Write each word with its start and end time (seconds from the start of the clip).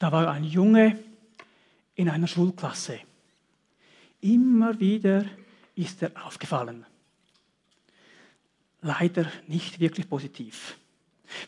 Da 0.00 0.10
war 0.10 0.30
ein 0.30 0.44
Junge 0.44 0.98
in 1.94 2.08
einer 2.08 2.26
Schulklasse. 2.26 3.00
Immer 4.22 4.80
wieder 4.80 5.26
ist 5.74 6.02
er 6.02 6.26
aufgefallen. 6.26 6.86
Leider 8.80 9.30
nicht 9.46 9.78
wirklich 9.78 10.08
positiv. 10.08 10.78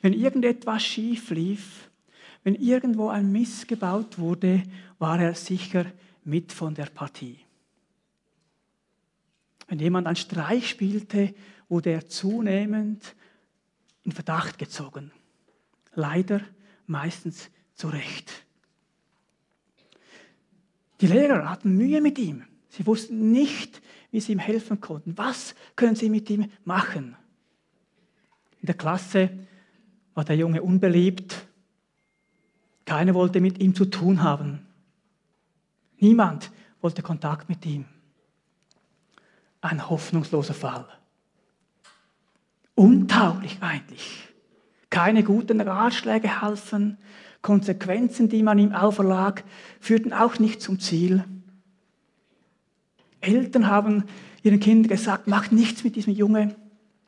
Wenn 0.03 0.13
irgendetwas 0.13 0.85
schief 0.85 1.31
lief, 1.31 1.89
wenn 2.45 2.55
irgendwo 2.55 3.09
ein 3.09 3.33
Miss 3.33 3.67
gebaut 3.67 4.19
wurde, 4.19 4.63
war 4.99 5.19
er 5.19 5.35
sicher 5.35 5.87
mit 6.25 6.53
von 6.53 6.75
der 6.75 6.87
Partie. 6.87 7.39
Wenn 9.67 9.79
jemand 9.79 10.07
einen 10.07 10.17
Streich 10.17 10.69
spielte, 10.69 11.35
wurde 11.71 11.89
er 11.89 12.07
zunehmend 12.07 13.15
in 14.03 14.13
Verdacht 14.13 14.59
gezogen. 14.59 15.11
Leider 15.95 16.43
meistens 16.87 17.49
zu 17.83 17.89
Recht. 17.89 18.45
Die 21.01 21.09
Lehrer 21.09 21.51
hatten 21.51 21.77
Mühe 21.77 22.01
mit 22.01 22.17
ihm. 22.17 22.45
Sie 22.69 22.87
wussten 22.87 23.33
nicht, 23.33 23.83
wie 24.13 24.21
sie 24.21 24.31
ihm 24.31 24.39
helfen 24.39 24.81
konnten. 24.81 25.19
Was 25.19 25.57
können 25.75 25.97
sie 25.97 26.09
mit 26.09 26.31
ihm 26.31 26.49
machen? 26.65 27.17
In 28.61 28.67
der 28.67 28.77
Klasse 28.77 29.31
war 30.15 30.25
der 30.25 30.37
Junge 30.37 30.63
unbeliebt. 30.63 31.49
Keiner 32.85 33.15
wollte 33.15 33.41
mit 33.41 33.59
ihm 33.59 33.75
zu 33.75 33.87
tun 33.87 34.23
haben. 34.23 34.65
Niemand 35.97 36.53
wollte 36.83 37.03
Kontakt 37.03 37.49
mit 37.49 37.67
ihm. 37.67 37.87
Ein 39.61 39.91
hoffnungsloser 39.91 40.55
Fall. 40.55 40.87
Untauglich 42.77 43.59
eigentlich. 43.61 44.29
Keine 44.89 45.25
guten 45.25 45.61
Ratschläge 45.61 46.41
halfen, 46.41 46.99
Konsequenzen, 47.43 48.29
die 48.29 48.43
man 48.43 48.59
ihm 48.59 48.73
auferlag, 48.73 49.43
führten 49.81 50.13
auch 50.13 50.39
nicht 50.39 50.63
zum 50.63 50.79
Ziel. 50.79 51.25
Eltern 53.21 53.67
haben 53.67 54.05
ihren 54.43 54.61
Kindern 54.61 54.89
gesagt, 54.89 55.27
mach 55.27 55.51
nichts 55.51 55.85
mit 55.85 55.97
diesem 55.97 56.15
Jungen. 56.15 56.55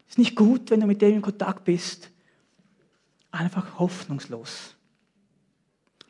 Ist 0.08 0.18
nicht 0.18 0.36
gut, 0.36 0.70
wenn 0.70 0.80
du 0.80 0.86
mit 0.86 1.02
dem 1.02 1.14
in 1.14 1.22
Kontakt 1.22 1.64
bist. 1.64 2.10
Einfach 3.30 3.78
hoffnungslos. 3.78 4.74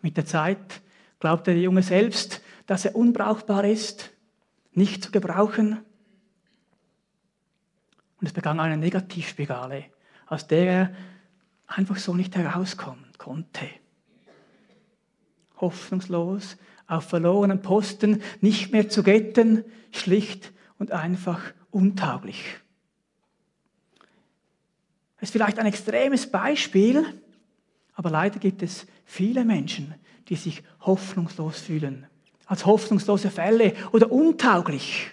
Mit 0.02 0.16
der 0.16 0.26
Zeit 0.26 0.82
glaubte 1.20 1.52
der 1.52 1.62
Junge 1.62 1.82
selbst, 1.82 2.42
dass 2.66 2.84
er 2.84 2.96
unbrauchbar 2.96 3.64
ist, 3.64 4.10
nicht 4.72 5.04
zu 5.04 5.10
gebrauchen. 5.10 5.78
Und 8.20 8.26
es 8.26 8.32
begann 8.32 8.60
eine 8.60 8.76
Negativspirale, 8.76 9.84
aus 10.26 10.46
der 10.46 10.66
er 10.66 10.94
einfach 11.66 11.96
so 11.96 12.14
nicht 12.14 12.36
herauskommen 12.36 13.04
konnte 13.16 13.66
hoffnungslos, 15.56 16.56
auf 16.86 17.08
verlorenen 17.08 17.62
Posten, 17.62 18.22
nicht 18.40 18.72
mehr 18.72 18.88
zu 18.88 19.02
retten, 19.02 19.64
schlicht 19.92 20.52
und 20.78 20.92
einfach 20.92 21.40
untauglich. 21.70 22.42
Das 25.18 25.30
ist 25.30 25.32
vielleicht 25.32 25.58
ein 25.58 25.66
extremes 25.66 26.30
Beispiel, 26.30 27.04
aber 27.94 28.10
leider 28.10 28.38
gibt 28.38 28.62
es 28.62 28.86
viele 29.04 29.44
Menschen, 29.44 29.94
die 30.28 30.36
sich 30.36 30.62
hoffnungslos 30.80 31.60
fühlen, 31.60 32.06
als 32.46 32.66
hoffnungslose 32.66 33.30
Fälle 33.30 33.74
oder 33.92 34.12
untauglich, 34.12 35.10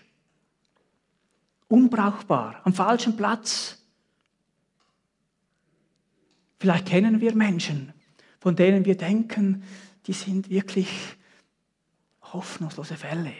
unbrauchbar, 1.67 2.59
am 2.63 2.73
falschen 2.73 3.15
Platz. 3.15 3.77
Vielleicht 6.59 6.87
kennen 6.87 7.21
wir 7.21 7.33
Menschen, 7.33 7.93
von 8.39 8.55
denen 8.55 8.85
wir 8.85 8.97
denken, 8.97 9.63
die 10.07 10.13
sind 10.13 10.49
wirklich 10.49 10.89
hoffnungslose 12.21 12.95
Fälle. 12.95 13.33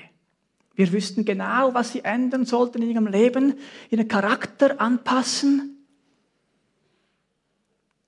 Wir 0.75 0.91
wüssten 0.91 1.25
genau, 1.25 1.73
was 1.73 1.91
sie 1.91 2.03
ändern 2.03 2.45
sollten 2.45 2.81
in 2.81 2.91
ihrem 2.91 3.07
Leben, 3.07 3.57
ihren 3.89 4.07
Charakter 4.07 4.79
anpassen, 4.79 5.85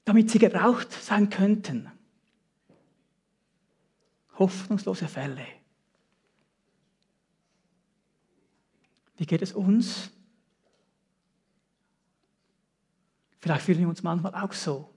damit 0.06 0.30
sie 0.30 0.40
gebraucht 0.40 0.92
sein 0.92 1.30
könnten. 1.30 1.92
Hoffnungslose 4.40 5.08
Fälle. 5.08 5.46
Wie 9.18 9.26
geht 9.26 9.42
es 9.42 9.54
uns? 9.54 10.10
Vielleicht 13.40 13.66
fühlen 13.66 13.80
wir 13.80 13.90
uns 13.90 14.04
manchmal 14.04 14.34
auch 14.36 14.54
so. 14.54 14.90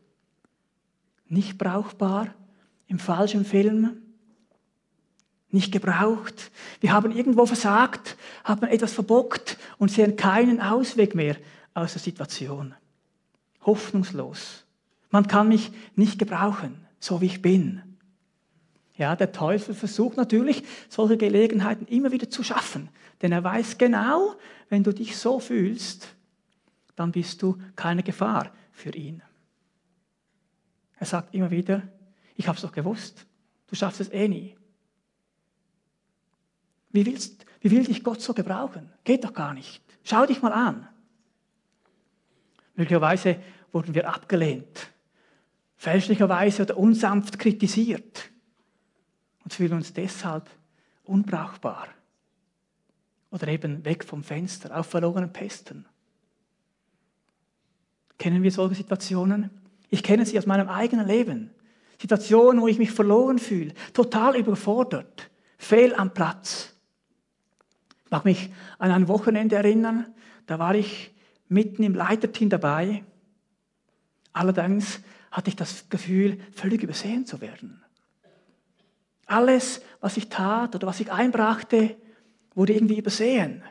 Nicht 1.27 1.59
brauchbar, 1.59 2.35
im 2.87 2.99
falschen 2.99 3.45
Film, 3.45 4.03
nicht 5.51 5.73
gebraucht. 5.73 6.51
Wir 6.81 6.93
haben 6.93 7.17
irgendwo 7.17 7.47
versagt, 7.47 8.17
haben 8.45 8.67
etwas 8.67 8.93
verbockt 8.93 9.59
und 9.79 9.91
sehen 9.91 10.17
keinen 10.17 10.61
Ausweg 10.61 11.15
mehr 11.15 11.37
aus 11.75 11.93
der 11.93 12.03
Situation. 12.03 12.75
Hoffnungslos. 13.63 14.65
Man 15.11 15.27
kann 15.27 15.49
mich 15.49 15.73
nicht 15.95 16.19
gebrauchen, 16.19 16.85
so 16.99 17.21
wie 17.21 17.27
ich 17.27 17.43
bin. 17.43 17.83
Ja, 18.97 19.15
der 19.15 19.33
Teufel 19.33 19.75
versucht 19.75 20.17
natürlich, 20.17 20.65
solche 20.89 21.17
Gelegenheiten 21.17 21.87
immer 21.87 22.13
wieder 22.13 22.31
zu 22.31 22.43
schaffen. 22.43 22.89
Denn 23.23 23.33
er 23.33 23.45
weiß 23.45 23.79
genau, 23.79 24.35
wenn 24.69 24.83
du 24.83 24.93
dich 24.93 25.17
so 25.17 25.39
fühlst, 25.39 26.09
dann 26.97 27.13
bist 27.13 27.43
du 27.43 27.59
keine 27.77 28.03
Gefahr 28.03 28.51
für 28.73 28.91
ihn. 28.91 29.23
Er 30.99 31.07
sagt 31.07 31.35
immer 31.35 31.51
wieder, 31.51 31.83
ich 32.37 32.47
habe 32.49 32.57
es 32.57 32.63
doch 32.63 32.73
gewusst. 32.73 33.27
Du 33.67 33.75
schaffst 33.75 34.01
es 34.01 34.11
eh 34.11 34.29
nie. 34.29 34.57
Wie, 36.91 37.05
willst, 37.05 37.45
wie 37.61 37.71
will 37.71 37.85
dich 37.85 38.05
Gott 38.05 38.21
so 38.21 38.33
gebrauchen? 38.33 38.91
Geht 39.05 39.25
doch 39.25 39.33
gar 39.33 39.53
nicht. 39.53 39.83
Schau 40.05 40.25
dich 40.27 40.41
mal 40.41 40.53
an. 40.53 40.89
Möglicherweise 42.75 43.41
wurden 43.73 43.95
wir 43.95 44.09
abgelehnt, 44.09 44.91
fälschlicherweise 45.77 46.63
oder 46.63 46.77
unsanft 46.77 47.39
kritisiert 47.39 48.31
und 49.45 49.53
fühlen 49.53 49.73
uns 49.73 49.93
deshalb 49.93 50.49
unbrauchbar 51.05 51.89
oder 53.31 53.49
eben 53.49 53.85
weg 53.85 54.05
vom 54.05 54.23
Fenster 54.23 54.79
auf 54.79 54.87
verlorenen 54.87 55.33
Pesten. 55.33 55.87
Kennen 58.19 58.43
wir 58.43 58.51
solche 58.51 58.77
Situationen? 58.77 59.51
Ich 59.91 60.03
kenne 60.03 60.25
sie 60.25 60.39
aus 60.39 60.47
meinem 60.47 60.69
eigenen 60.69 61.07
Leben. 61.07 61.51
Situationen, 62.01 62.61
wo 62.61 62.69
ich 62.69 62.79
mich 62.79 62.93
verloren 62.93 63.39
fühle, 63.39 63.73
total 63.93 64.37
überfordert, 64.37 65.31
fehl 65.59 65.95
am 65.95 66.13
Platz. 66.13 66.75
Ich 68.05 68.11
mag 68.11 68.25
mich 68.25 68.51
an 68.79 68.91
ein 68.91 69.09
Wochenende 69.09 69.57
erinnern, 69.57 70.07
da 70.47 70.59
war 70.59 70.75
ich 70.75 71.15
mitten 71.49 71.83
im 71.83 71.95
Leiterteam 71.95 72.49
dabei. 72.49 73.05
Allerdings 74.33 75.01
hatte 75.31 75.51
ich 75.51 75.57
das 75.57 75.89
Gefühl, 75.89 76.39
völlig 76.53 76.83
übersehen 76.83 77.27
zu 77.27 77.41
werden. 77.41 77.83
Alles, 79.27 79.83
was 80.01 80.17
ich 80.17 80.29
tat 80.29 80.75
oder 80.75 80.87
was 80.87 81.01
ich 81.01 81.11
einbrachte, 81.11 81.97
wurde 82.55 82.75
irgendwie 82.75 82.99
übersehen. 82.99 83.63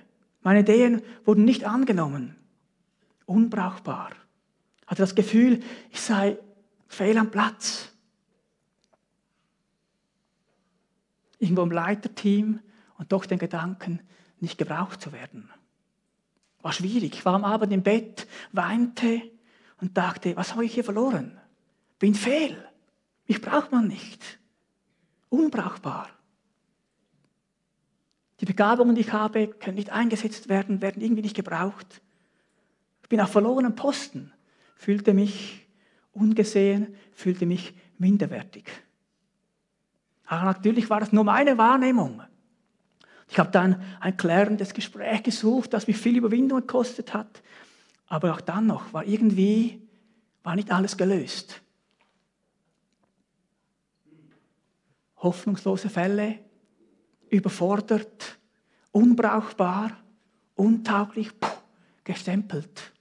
Meine 0.42 0.60
Ideen 0.60 1.02
wurden 1.24 1.46
nicht 1.46 1.64
angenommen. 1.64 2.36
Unbrauchbar. 3.26 4.12
Hatte 4.86 5.02
das 5.02 5.16
Gefühl, 5.16 5.62
ich 5.92 6.02
sei 6.02 6.38
fehl 6.88 7.18
am 7.18 7.32
Platz. 7.32 7.95
Irgendwo 11.40 11.64
im 11.64 11.72
Leiterteam 11.72 12.60
und 12.98 13.12
doch 13.12 13.26
den 13.26 13.40
Gedanken, 13.40 14.02
nicht 14.40 14.58
gebraucht 14.58 15.02
zu 15.02 15.12
werden. 15.12 15.50
War 16.62 16.74
schwierig. 16.74 17.14
Ich 17.14 17.26
war 17.26 17.36
am 17.36 17.46
Abend 17.46 17.72
im 17.72 17.84
Bett, 17.84 18.28
weinte 18.52 19.22
und 19.82 19.98
dachte, 19.98 20.36
was 20.36 20.54
habe 20.54 20.66
ich 20.66 20.74
hier 20.74 20.84
verloren? 20.84 21.38
Bin 22.00 22.16
fehl. 22.16 22.58
Mich 23.28 23.42
braucht 23.42 23.72
man 23.72 23.88
nicht. 23.88 24.40
Unbrauchbar. 25.30 26.10
Die 28.40 28.46
Begabungen, 28.46 28.96
die 28.96 29.02
ich 29.02 29.14
habe, 29.14 29.48
können 29.48 29.76
nicht 29.76 29.92
eingesetzt 29.92 30.50
werden, 30.50 30.82
werden 30.82 31.02
irgendwie 31.02 31.22
nicht 31.22 31.36
gebraucht. 31.36 32.02
Ich 33.04 33.10
bin 33.10 33.22
auf 33.22 33.32
verlorenen 33.32 33.76
Posten, 33.76 34.34
fühlte 34.76 35.14
mich 35.14 35.68
ungesehen, 36.12 36.96
fühlte 37.14 37.46
mich 37.46 37.76
minderwertig. 37.98 38.66
Aber 40.26 40.46
natürlich 40.46 40.90
war 40.90 41.00
das 41.00 41.12
nur 41.12 41.24
meine 41.24 41.58
Wahrnehmung. 41.58 42.22
Ich 43.30 43.40
habe 43.40 43.52
dann 43.52 43.82
ein 44.00 44.18
klärendes 44.18 44.74
Gespräch 44.74 45.24
gesucht, 45.24 45.74
das 45.74 45.88
mich 45.88 45.98
viel 45.98 46.18
Überwindung 46.18 46.62
gekostet 46.62 47.14
hat. 47.14 47.42
Aber 48.08 48.34
auch 48.34 48.42
dann 48.42 48.68
noch 48.68 48.94
war 48.94 49.06
irgendwie, 49.06 49.82
war 50.44 50.56
nicht 50.56 50.72
alles 50.72 50.96
gelöst. 50.96 51.62
Hoffnungslose 55.18 55.90
Fälle, 55.90 56.40
überfordert, 57.30 58.38
unbrauchbar, 58.92 59.98
untauglich, 60.54 61.40
puh, 61.40 61.50
gestempelt. 62.04 62.94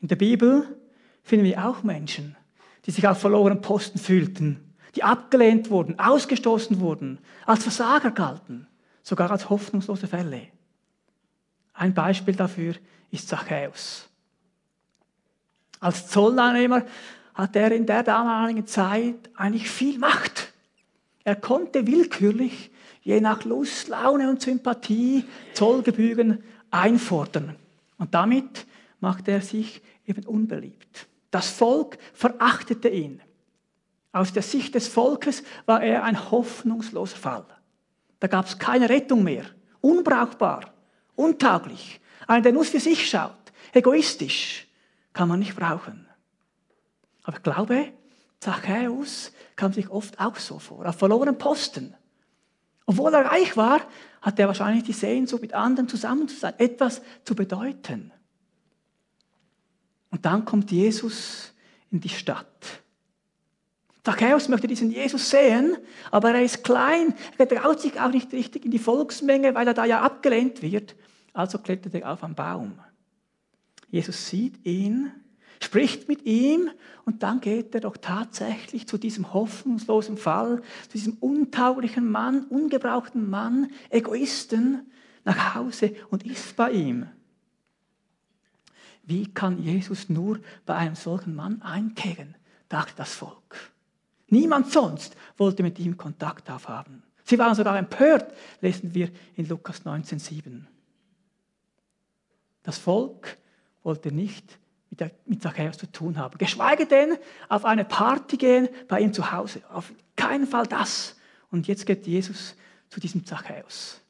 In 0.00 0.08
der 0.08 0.16
Bibel 0.16 0.78
finden 1.22 1.44
wir 1.44 1.66
auch 1.66 1.82
Menschen, 1.82 2.36
die 2.86 2.90
sich 2.92 3.06
auf 3.06 3.18
verlorenen 3.20 3.60
Posten 3.60 3.98
fühlten 3.98 4.71
die 4.94 5.02
abgelehnt 5.02 5.70
wurden, 5.70 5.98
ausgestoßen 5.98 6.80
wurden, 6.80 7.18
als 7.46 7.62
Versager 7.62 8.10
galten, 8.10 8.66
sogar 9.02 9.30
als 9.30 9.48
hoffnungslose 9.48 10.06
Fälle. 10.06 10.48
Ein 11.72 11.94
Beispiel 11.94 12.34
dafür 12.34 12.74
ist 13.10 13.28
Zachäus. 13.28 14.08
Als 15.80 16.06
Zolleinnehmer 16.08 16.84
hat 17.34 17.56
er 17.56 17.72
in 17.72 17.86
der 17.86 18.02
damaligen 18.02 18.66
Zeit 18.66 19.30
eigentlich 19.34 19.68
viel 19.70 19.98
Macht. 19.98 20.52
Er 21.24 21.36
konnte 21.36 21.86
willkürlich, 21.86 22.70
je 23.02 23.20
nach 23.20 23.44
Lust, 23.44 23.88
Laune 23.88 24.28
und 24.28 24.42
Sympathie, 24.42 25.24
Zollgebühren 25.54 26.42
einfordern. 26.70 27.56
Und 27.98 28.14
damit 28.14 28.66
machte 29.00 29.32
er 29.32 29.40
sich 29.40 29.82
eben 30.06 30.24
unbeliebt. 30.24 31.08
Das 31.30 31.50
Volk 31.50 31.98
verachtete 32.12 32.88
ihn. 32.88 33.20
Aus 34.12 34.32
der 34.32 34.42
Sicht 34.42 34.74
des 34.74 34.88
Volkes 34.88 35.42
war 35.64 35.82
er 35.82 36.04
ein 36.04 36.30
hoffnungsloser 36.30 37.16
Fall. 37.16 37.46
Da 38.20 38.26
gab 38.28 38.46
es 38.46 38.58
keine 38.58 38.88
Rettung 38.88 39.24
mehr. 39.24 39.46
Unbrauchbar, 39.80 40.72
untauglich. 41.16 42.00
Einer, 42.26 42.42
der 42.42 42.52
nur 42.52 42.64
für 42.64 42.78
sich 42.78 43.08
schaut, 43.08 43.52
egoistisch, 43.72 44.68
kann 45.12 45.28
man 45.28 45.40
nicht 45.40 45.56
brauchen. 45.56 46.06
Aber 47.24 47.38
ich 47.38 47.42
glaube, 47.42 47.92
Zachäus 48.38 49.32
kam 49.56 49.72
sich 49.72 49.88
oft 49.90 50.20
auch 50.20 50.36
so 50.36 50.58
vor, 50.58 50.86
auf 50.86 50.96
verlorenen 50.96 51.38
Posten. 51.38 51.94
Obwohl 52.86 53.14
er 53.14 53.26
reich 53.26 53.56
war, 53.56 53.80
hat 54.20 54.38
er 54.38 54.48
wahrscheinlich 54.48 54.84
die 54.84 54.92
Sehnsucht, 54.92 55.42
mit 55.42 55.54
anderen 55.54 55.88
zusammen 55.88 56.28
zu 56.28 56.36
sein, 56.36 56.54
etwas 56.58 57.02
zu 57.24 57.34
bedeuten. 57.34 58.12
Und 60.10 60.26
dann 60.26 60.44
kommt 60.44 60.70
Jesus 60.70 61.54
in 61.90 62.00
die 62.00 62.08
Stadt. 62.08 62.81
Zachäus 64.04 64.48
möchte 64.48 64.66
diesen 64.66 64.90
Jesus 64.90 65.30
sehen, 65.30 65.76
aber 66.10 66.32
er 66.32 66.42
ist 66.42 66.64
klein, 66.64 67.14
er 67.38 67.48
traut 67.48 67.80
sich 67.80 68.00
auch 68.00 68.10
nicht 68.10 68.32
richtig 68.32 68.64
in 68.64 68.70
die 68.72 68.80
Volksmenge, 68.80 69.54
weil 69.54 69.68
er 69.68 69.74
da 69.74 69.84
ja 69.84 70.00
abgelehnt 70.00 70.60
wird. 70.60 70.96
Also 71.32 71.58
klettert 71.58 71.94
er 71.94 72.12
auf 72.12 72.24
einen 72.24 72.34
Baum. 72.34 72.78
Jesus 73.90 74.28
sieht 74.28 74.66
ihn 74.66 75.12
spricht 75.64 76.08
mit 76.08 76.24
ihm 76.26 76.70
und 77.04 77.22
dann 77.22 77.40
geht 77.40 77.74
er 77.74 77.80
doch 77.80 77.96
tatsächlich 77.96 78.86
zu 78.86 78.98
diesem 78.98 79.32
hoffnungslosen 79.32 80.16
Fall, 80.16 80.62
zu 80.84 80.92
diesem 80.92 81.14
untauglichen 81.14 82.10
Mann, 82.10 82.44
ungebrauchten 82.46 83.30
Mann, 83.30 83.70
Egoisten 83.90 84.90
nach 85.24 85.54
Hause 85.54 85.94
und 86.10 86.24
ist 86.24 86.56
bei 86.56 86.72
ihm. 86.72 87.06
Wie 89.04 89.32
kann 89.32 89.62
Jesus 89.62 90.08
nur 90.08 90.40
bei 90.64 90.74
einem 90.74 90.94
solchen 90.94 91.34
Mann 91.34 91.62
einkehren, 91.62 92.36
dachte 92.68 92.94
das 92.96 93.14
Volk. 93.14 93.71
Niemand 94.32 94.72
sonst 94.72 95.14
wollte 95.36 95.62
mit 95.62 95.78
ihm 95.78 95.98
Kontakt 95.98 96.48
aufhaben. 96.50 97.02
Sie 97.22 97.38
waren 97.38 97.54
sogar 97.54 97.76
empört, 97.76 98.32
lesen 98.62 98.94
wir 98.94 99.10
in 99.36 99.46
Lukas 99.46 99.84
19,7. 99.84 100.62
Das 102.62 102.78
Volk 102.78 103.36
wollte 103.82 104.10
nicht 104.10 104.58
mit 105.26 105.42
Zachäus 105.42 105.76
zu 105.76 105.86
tun 105.92 106.16
haben. 106.16 106.38
Geschweige 106.38 106.86
denn 106.86 107.18
auf 107.50 107.66
eine 107.66 107.84
Party 107.84 108.38
gehen 108.38 108.70
bei 108.88 109.00
ihm 109.00 109.12
zu 109.12 109.32
Hause. 109.32 109.60
Auf 109.70 109.92
keinen 110.16 110.46
Fall 110.46 110.66
das. 110.66 111.14
Und 111.50 111.68
jetzt 111.68 111.84
geht 111.84 112.06
Jesus 112.06 112.54
zu 112.88 113.00
diesem 113.00 113.26
Zachäus. 113.26 114.00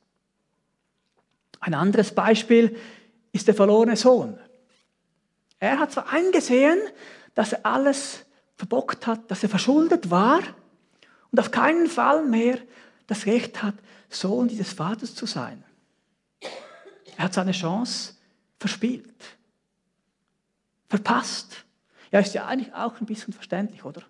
Ein 1.59 1.75
anderes 1.75 2.15
Beispiel 2.15 2.77
ist 3.33 3.49
der 3.49 3.57
verlorene 3.57 3.97
Sohn. 3.97 4.39
Er 5.59 5.81
hat 5.81 5.91
zwar 5.91 6.13
eingesehen, 6.13 6.79
dass 7.35 7.55
er 7.55 7.67
alles 7.67 8.25
verbockt 8.63 9.07
hat, 9.07 9.31
dass 9.31 9.43
er 9.43 9.49
verschuldet 9.49 10.11
war 10.11 10.41
und 11.31 11.41
auf 11.41 11.51
keinen 11.51 11.89
Fall 11.89 12.25
mehr 12.25 12.59
das 13.07 13.27
Recht 13.27 13.63
hat, 13.63 13.75
Sohn 14.09 14.49
dieses 14.49 14.73
Vaters 14.73 15.15
zu 15.15 15.27
sein. 15.27 15.65
Er 17.17 17.25
hat 17.25 17.35
seine 17.35 17.53
Chance 17.53 18.15
verspielt 18.59 19.13
verpasst. 20.93 21.65
Ja, 22.11 22.21
ist 22.21 22.35
ja 22.35 22.45
eigentlich 22.45 22.75
auch 22.75 23.01
ein 23.01 23.07
bisschen 23.07 23.33
verständlich, 23.33 23.83
oder? 23.83 24.03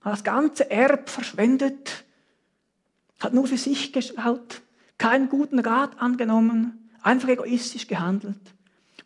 Hat 0.00 0.12
das 0.12 0.22
ganze 0.22 0.70
Erb 0.70 1.10
verschwendet, 1.10 2.04
hat 3.18 3.34
nur 3.34 3.48
für 3.48 3.58
sich 3.58 3.92
geschaut, 3.92 4.62
keinen 4.96 5.28
guten 5.28 5.58
Rat 5.58 6.00
angenommen, 6.00 6.88
einfach 7.02 7.30
egoistisch 7.30 7.88
gehandelt. 7.88 8.40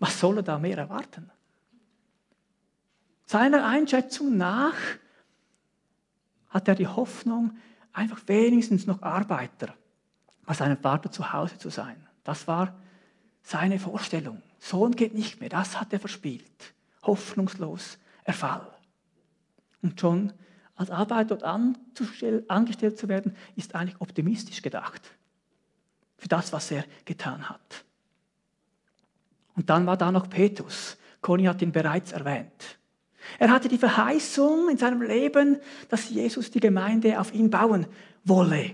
Was 0.00 0.20
soll 0.20 0.36
er 0.36 0.42
da 0.42 0.58
mehr 0.58 0.76
erwarten? 0.76 1.30
Seiner 3.32 3.64
Einschätzung 3.64 4.36
nach 4.36 4.76
hat 6.50 6.68
er 6.68 6.74
die 6.74 6.86
Hoffnung, 6.86 7.56
einfach 7.94 8.20
wenigstens 8.26 8.86
noch 8.86 9.00
Arbeiter 9.00 9.74
bei 10.44 10.52
seinem 10.52 10.76
Vater 10.76 11.10
zu 11.10 11.32
Hause 11.32 11.56
zu 11.56 11.70
sein. 11.70 12.06
Das 12.24 12.46
war 12.46 12.78
seine 13.40 13.78
Vorstellung. 13.78 14.42
Sohn 14.58 14.92
geht 14.92 15.14
nicht 15.14 15.40
mehr, 15.40 15.48
das 15.48 15.80
hat 15.80 15.94
er 15.94 15.98
verspielt 15.98 16.74
hoffnungslos 17.04 17.96
Erfall. 18.24 18.70
Und 19.80 19.98
schon 19.98 20.34
als 20.76 20.90
Arbeiter 20.90 21.34
dort 21.34 21.42
angestellt 21.42 22.98
zu 22.98 23.08
werden, 23.08 23.34
ist 23.56 23.74
eigentlich 23.74 23.98
optimistisch 23.98 24.60
gedacht. 24.60 25.00
Für 26.18 26.28
das, 26.28 26.52
was 26.52 26.70
er 26.70 26.84
getan 27.06 27.48
hat. 27.48 27.86
Und 29.56 29.70
dann 29.70 29.86
war 29.86 29.96
da 29.96 30.12
noch 30.12 30.28
Petrus. 30.28 30.98
Conny 31.22 31.44
hat 31.44 31.62
ihn 31.62 31.72
bereits 31.72 32.12
erwähnt. 32.12 32.78
Er 33.38 33.50
hatte 33.50 33.68
die 33.68 33.78
Verheißung 33.78 34.68
in 34.68 34.78
seinem 34.78 35.02
Leben, 35.02 35.58
dass 35.88 36.10
Jesus 36.10 36.50
die 36.50 36.60
Gemeinde 36.60 37.20
auf 37.20 37.32
ihn 37.32 37.50
bauen 37.50 37.86
wolle. 38.24 38.72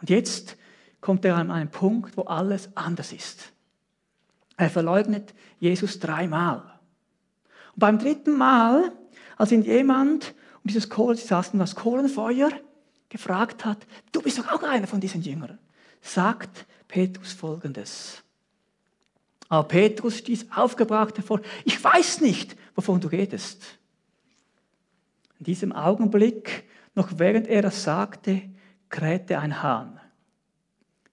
Und 0.00 0.10
jetzt 0.10 0.56
kommt 1.00 1.24
er 1.24 1.36
an 1.36 1.50
einen 1.50 1.70
Punkt, 1.70 2.16
wo 2.16 2.22
alles 2.22 2.70
anders 2.76 3.12
ist. 3.12 3.52
Er 4.56 4.70
verleugnet 4.70 5.34
Jesus 5.58 5.98
dreimal. 5.98 6.62
Und 7.74 7.78
beim 7.78 7.98
dritten 7.98 8.36
Mal, 8.36 8.92
als 9.36 9.52
ihn 9.52 9.62
jemand 9.62 10.34
um 10.62 10.68
dieses 10.68 10.88
Kohl, 10.88 11.16
sie 11.16 11.26
saßen 11.26 11.58
das 11.58 11.74
Kohlenfeuer, 11.74 12.50
gefragt 13.08 13.64
hat, 13.64 13.78
du 14.12 14.22
bist 14.22 14.38
doch 14.38 14.50
auch 14.52 14.62
einer 14.62 14.86
von 14.86 15.00
diesen 15.00 15.22
Jüngern, 15.22 15.58
sagt 16.00 16.66
Petrus 16.88 17.32
folgendes. 17.32 18.22
Aber 19.52 19.68
Petrus 19.68 20.16
stieß 20.16 20.46
aufgebracht 20.56 21.18
hervor, 21.18 21.42
ich 21.66 21.84
weiß 21.84 22.22
nicht, 22.22 22.56
wovon 22.74 23.02
du 23.02 23.08
redest. 23.08 23.78
In 25.38 25.44
diesem 25.44 25.72
Augenblick, 25.72 26.64
noch 26.94 27.18
während 27.18 27.48
er 27.48 27.60
das 27.60 27.82
sagte, 27.82 28.40
krähte 28.88 29.38
ein 29.38 29.62
Hahn. 29.62 30.00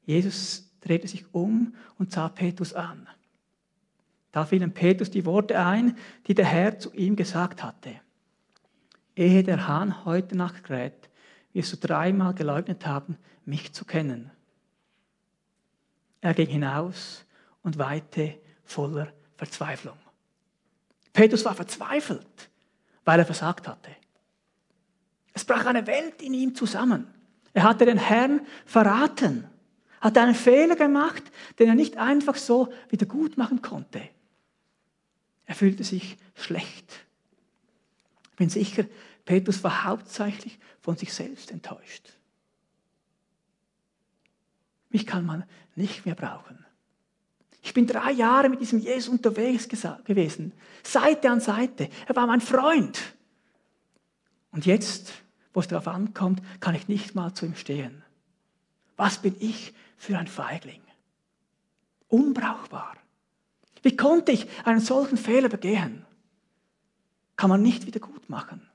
Jesus 0.06 0.74
drehte 0.80 1.10
sich 1.10 1.26
um 1.34 1.76
und 1.98 2.14
sah 2.14 2.30
Petrus 2.30 2.74
an. 2.74 3.10
Da 4.32 4.46
fielen 4.46 4.74
Petrus 4.74 5.12
die 5.12 5.26
Worte 5.26 5.60
ein, 5.60 5.98
die 6.28 6.34
der 6.34 6.46
Herr 6.46 6.80
zu 6.80 6.94
ihm 6.94 7.18
gesagt 7.18 7.62
hatte. 7.62 8.00
Ehe 9.18 9.44
der 9.44 9.68
Hahn 9.68 10.06
heute 10.06 10.38
Nacht 10.38 10.64
kräht, 10.64 11.10
wirst 11.52 11.74
du 11.74 11.78
dreimal 11.78 12.34
geleugnet 12.34 12.86
haben, 12.86 13.18
mich 13.44 13.74
zu 13.74 13.84
kennen. 13.84 14.32
Er 16.22 16.34
ging 16.34 16.48
hinaus 16.48 17.26
und 17.64 17.78
weihte 17.78 18.40
voller 18.64 19.12
Verzweiflung. 19.36 19.98
Petrus 21.14 21.46
war 21.46 21.56
verzweifelt, 21.56 22.50
weil 23.06 23.20
er 23.20 23.26
versagt 23.26 23.68
hatte. 23.68 23.92
Es 25.34 25.46
brach 25.46 25.66
eine 25.66 25.88
Welt 25.88 26.22
in 26.22 26.34
ihm 26.34 26.56
zusammen. 26.56 27.08
Er 27.54 27.64
hatte 27.64 27.86
den 27.86 27.98
Herrn 27.98 28.42
verraten, 28.66 29.48
hatte 30.02 30.22
einen 30.22 30.36
Fehler 30.36 30.76
gemacht, 30.76 31.24
den 31.58 31.70
er 31.70 31.76
nicht 31.76 31.98
einfach 31.98 32.36
so 32.36 32.72
wieder 32.90 33.06
gut 33.06 33.38
machen 33.38 33.62
konnte. 33.62 34.02
Er 35.46 35.56
fühlte 35.56 35.84
sich 35.84 36.18
schlecht. 36.36 37.06
Ich 38.32 38.36
bin 38.38 38.50
sicher, 38.50 38.86
Petrus 39.26 39.64
war 39.64 39.84
hauptsächlich 39.84 40.60
von 40.80 40.96
sich 40.96 41.14
selbst 41.14 41.52
enttäuscht. 41.52 42.14
Mich 44.90 45.06
kann 45.06 45.26
man 45.26 45.44
nicht 45.76 46.06
mehr 46.06 46.16
brauchen. 46.16 46.66
Ich 47.70 47.76
bin 47.76 47.86
drei 47.86 48.14
Jahre 48.14 48.50
mit 48.50 48.62
diesem 48.62 48.80
Jesus 48.80 49.10
unterwegs 49.10 49.70
gewesen, 49.70 50.54
Seite 50.82 51.30
an 51.30 51.40
Seite. 51.40 51.88
Er 52.08 52.16
war 52.16 52.26
mein 52.26 52.42
Freund. 52.42 53.00
Und 54.50 54.66
jetzt, 54.66 55.14
wo 55.54 55.60
es 55.60 55.68
darauf 55.68 55.88
ankommt, 55.88 56.42
kann 56.62 56.74
ich 56.74 56.88
nicht 56.88 57.14
mal 57.14 57.32
zu 57.36 57.46
ihm 57.46 57.54
stehen. 57.54 58.04
Was 58.98 59.20
bin 59.20 59.36
ich 59.40 59.76
für 59.98 60.18
ein 60.18 60.26
Feigling? 60.26 60.82
Unbrauchbar. 62.08 62.98
Wie 63.84 63.96
konnte 63.96 64.32
ich 64.32 64.48
einen 64.66 64.80
solchen 64.80 65.18
Fehler 65.18 65.50
begehen? 65.50 66.08
Kann 67.36 67.52
man 67.52 67.62
nicht 67.62 67.86
wieder 67.86 68.00
gut 68.00 68.32
machen. 68.32 68.68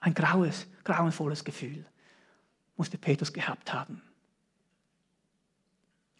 Ein 0.00 0.14
graues, 0.14 0.66
grauenvolles 0.82 1.44
Gefühl 1.44 1.84
musste 2.78 2.96
Petrus 2.96 3.34
gehabt 3.34 3.74
haben. 3.74 4.00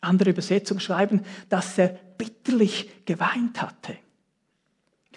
Andere 0.05 0.31
Übersetzungen 0.31 0.81
schreiben, 0.81 1.23
dass 1.49 1.79
er 1.79 1.89
bitterlich 1.89 3.05
geweint 3.05 3.61
hatte. 3.61 3.97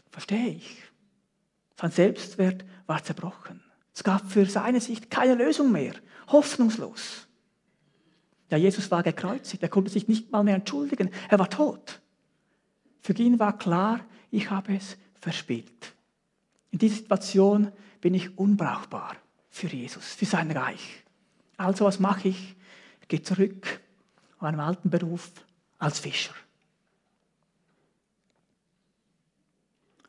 Verstehe 0.09 0.49
ich. 0.49 0.83
Sein 1.79 1.91
Selbstwert 1.91 2.65
war 2.87 3.03
zerbrochen. 3.03 3.61
Es 3.93 4.03
gab 4.03 4.31
für 4.31 4.45
seine 4.45 4.81
Sicht 4.81 5.11
keine 5.11 5.35
Lösung 5.35 5.71
mehr. 5.71 5.93
Hoffnungslos. 6.27 7.27
Ja, 8.49 8.57
Jesus 8.57 8.89
war 8.89 9.03
gekreuzigt. 9.03 9.61
Er 9.61 9.69
konnte 9.69 9.91
sich 9.91 10.07
nicht 10.07 10.31
mal 10.31 10.43
mehr 10.43 10.55
entschuldigen. 10.55 11.11
Er 11.29 11.39
war 11.39 11.49
tot. 11.49 12.01
Für 13.01 13.13
ihn 13.13 13.39
war 13.39 13.57
klar, 13.57 13.99
ich 14.31 14.49
habe 14.49 14.75
es 14.75 14.97
verspielt. 15.19 15.95
In 16.71 16.79
dieser 16.79 16.95
Situation 16.95 17.71
bin 18.01 18.13
ich 18.13 18.37
unbrauchbar 18.37 19.15
für 19.49 19.67
Jesus, 19.67 20.13
für 20.13 20.25
sein 20.25 20.51
Reich. 20.51 21.03
Also 21.57 21.85
was 21.85 21.99
mache 21.99 22.29
ich? 22.29 22.55
Ich 23.01 23.07
gehe 23.07 23.21
zurück 23.21 23.81
an 24.39 24.55
meinem 24.55 24.59
alten 24.59 24.89
Beruf 24.89 25.31
als 25.77 25.99
Fischer. 25.99 26.33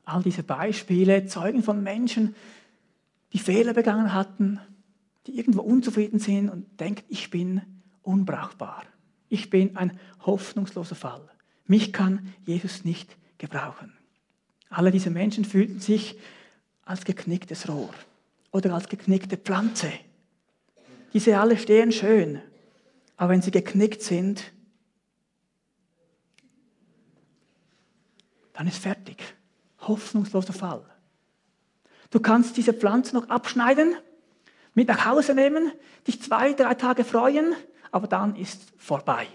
All 0.05 0.23
diese 0.23 0.43
Beispiele 0.43 1.27
zeugen 1.27 1.63
von 1.63 1.83
Menschen, 1.83 2.35
die 3.33 3.39
Fehler 3.39 3.75
begangen 3.75 4.15
hatten, 4.15 4.61
die 5.27 5.37
irgendwo 5.37 5.61
unzufrieden 5.61 6.19
sind 6.19 6.49
und 6.49 6.81
denken, 6.81 7.05
ich 7.09 7.31
bin 7.31 7.61
unbrauchbar. 8.03 8.85
Ich 9.29 9.51
bin 9.51 9.77
ein 9.77 9.99
hoffnungsloser 10.25 10.95
Fall. 10.95 11.29
Mich 11.67 11.93
kann 11.93 12.33
Jesus 12.47 12.85
nicht 12.85 13.15
gebrauchen. 13.37 13.93
Alle 14.71 14.91
diese 14.91 15.11
Menschen 15.11 15.45
fühlten 15.45 15.81
sich 15.81 16.19
als 16.85 17.05
geknicktes 17.05 17.69
Rohr 17.69 17.93
oder 18.51 18.73
als 18.75 18.89
geknickte 18.89 19.37
Pflanze. 19.37 19.93
Diese 21.13 21.39
alle 21.39 21.59
stehen 21.59 21.93
schön, 21.93 22.41
aber 23.19 23.31
wenn 23.31 23.43
sie 23.43 23.51
geknickt 23.51 24.01
sind, 24.01 24.53
dann 28.55 28.67
ist 28.67 28.79
fertig. 28.79 29.23
Hoffnungsloser 29.81 30.53
Fall. 30.53 30.85
Du 32.11 32.21
kannst 32.21 32.57
diese 32.57 32.73
Pflanze 32.73 33.15
noch 33.15 33.29
abschneiden, 33.29 33.97
mit 34.75 34.89
nach 34.89 35.05
Hause 35.05 35.35
nehmen, 35.35 35.73
dich 36.07 36.23
zwei, 36.23 36.53
drei 36.55 36.75
Tage 36.75 37.05
freuen, 37.05 37.55
aber 37.91 38.07
dann 38.07 38.37
ist 38.37 38.73
vorbei. 38.79 39.27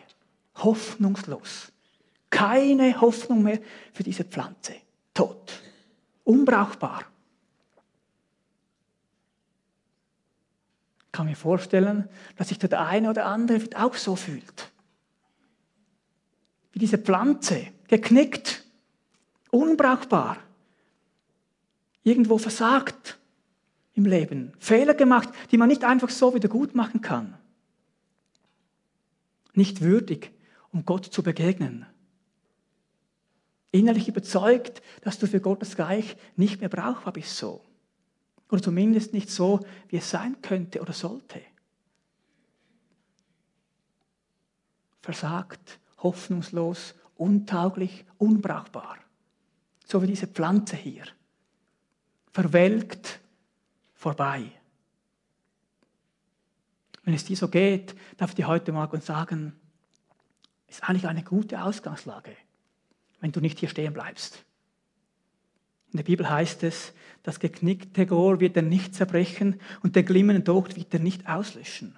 Hoffnungslos. 0.56 1.72
Keine 2.30 3.00
Hoffnung 3.02 3.44
mehr 3.44 3.60
für 3.92 4.04
diese 4.04 4.24
Pflanze. 4.24 4.76
Tot. 5.14 5.62
Unbrauchbar. 6.24 7.04
Kann 11.14 11.28
mir 11.28 11.36
vorstellen, 11.38 12.10
dass 12.36 12.50
sich 12.50 12.60
der 12.60 12.86
eine 12.86 13.10
oder 13.10 13.28
andere 13.28 13.62
auch 13.76 13.96
so 13.96 14.18
fühlt. 14.18 14.72
Wie 16.74 16.80
diese 16.80 16.98
Pflanze, 16.98 17.68
geknickt, 17.88 18.66
unbrauchbar, 19.52 20.38
irgendwo 22.04 22.38
versagt 22.38 23.20
im 23.94 24.06
Leben, 24.06 24.54
Fehler 24.58 24.96
gemacht, 24.96 25.30
die 25.52 25.58
man 25.58 25.70
nicht 25.70 25.84
einfach 25.84 26.10
so 26.10 26.34
wieder 26.34 26.50
gut 26.50 26.74
machen 26.74 27.02
kann. 27.02 27.38
Nicht 29.54 29.82
würdig, 29.82 30.32
um 30.72 30.84
Gott 30.84 31.06
zu 31.06 31.22
begegnen. 31.22 31.86
Innerlich 33.70 34.08
überzeugt, 34.08 34.82
dass 35.02 35.20
du 35.20 35.28
für 35.28 35.40
Gottes 35.40 35.78
Reich 35.78 36.18
nicht 36.36 36.60
mehr 36.60 36.70
brauchbar 36.70 37.14
bist 37.14 37.38
so. 37.38 37.64
Oder 38.54 38.62
zumindest 38.62 39.14
nicht 39.14 39.32
so, 39.32 39.66
wie 39.88 39.98
es 39.98 40.12
sein 40.12 40.40
könnte 40.44 40.80
oder 40.80 40.94
sollte. 40.94 41.42
Versagt, 45.02 45.80
hoffnungslos, 45.98 46.94
untauglich, 47.16 48.06
unbrauchbar. 48.20 49.00
So 49.88 50.04
wie 50.04 50.06
diese 50.06 50.28
Pflanze 50.28 50.76
hier. 50.76 51.04
Verwelkt, 52.32 53.22
vorbei. 53.96 54.52
Wenn 57.06 57.16
es 57.16 57.26
dir 57.26 57.36
so 57.36 57.48
geht, 57.48 57.96
darf 58.18 58.30
ich 58.30 58.36
dir 58.36 58.46
heute 58.46 58.72
Morgen 58.72 59.02
sagen, 59.02 59.60
ist 60.68 60.88
eigentlich 60.88 61.08
eine 61.08 61.24
gute 61.24 61.64
Ausgangslage, 61.64 62.38
wenn 63.20 63.32
du 63.32 63.42
nicht 63.42 63.58
hier 63.58 63.70
stehen 63.70 63.94
bleibst. 63.94 64.46
In 65.94 65.98
der 65.98 66.04
Bibel 66.04 66.28
heißt 66.28 66.64
es, 66.64 66.92
das 67.22 67.40
geknickte 67.40 68.10
Rohr 68.10 68.40
wird 68.40 68.58
er 68.58 68.64
nicht 68.64 68.96
zerbrechen 68.96 69.62
und 69.84 69.96
der 69.96 70.04
glimmende 70.04 70.42
Docht 70.42 70.76
wird 70.76 70.94
er 70.94 71.00
nicht 71.00 71.30
auslöschen. 71.30 71.96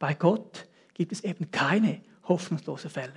Bei 0.00 0.14
Gott 0.14 0.66
gibt 0.94 1.12
es 1.12 1.22
eben 1.22 1.50
keine 1.52 2.00
hoffnungslosen 2.24 2.90
Fälle. 2.90 3.12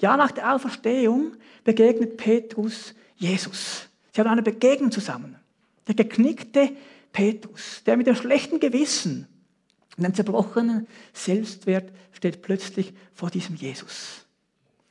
Ja, 0.00 0.16
nach 0.16 0.32
der 0.32 0.54
Auferstehung 0.54 1.36
begegnet 1.64 2.16
Petrus 2.16 2.94
Jesus. 3.16 3.88
Sie 4.12 4.20
haben 4.20 4.28
eine 4.28 4.42
Begegnung 4.42 4.90
zusammen. 4.90 5.36
Der 5.86 5.94
geknickte 5.94 6.72
Petrus, 7.12 7.82
der 7.84 7.96
mit 7.96 8.06
dem 8.08 8.16
schlechten 8.16 8.60
Gewissen 8.60 9.28
und 9.96 10.04
einem 10.04 10.14
zerbrochenen 10.14 10.86
Selbstwert 11.12 11.90
steht 12.12 12.42
plötzlich 12.42 12.92
vor 13.14 13.30
diesem 13.30 13.56
Jesus. 13.56 14.26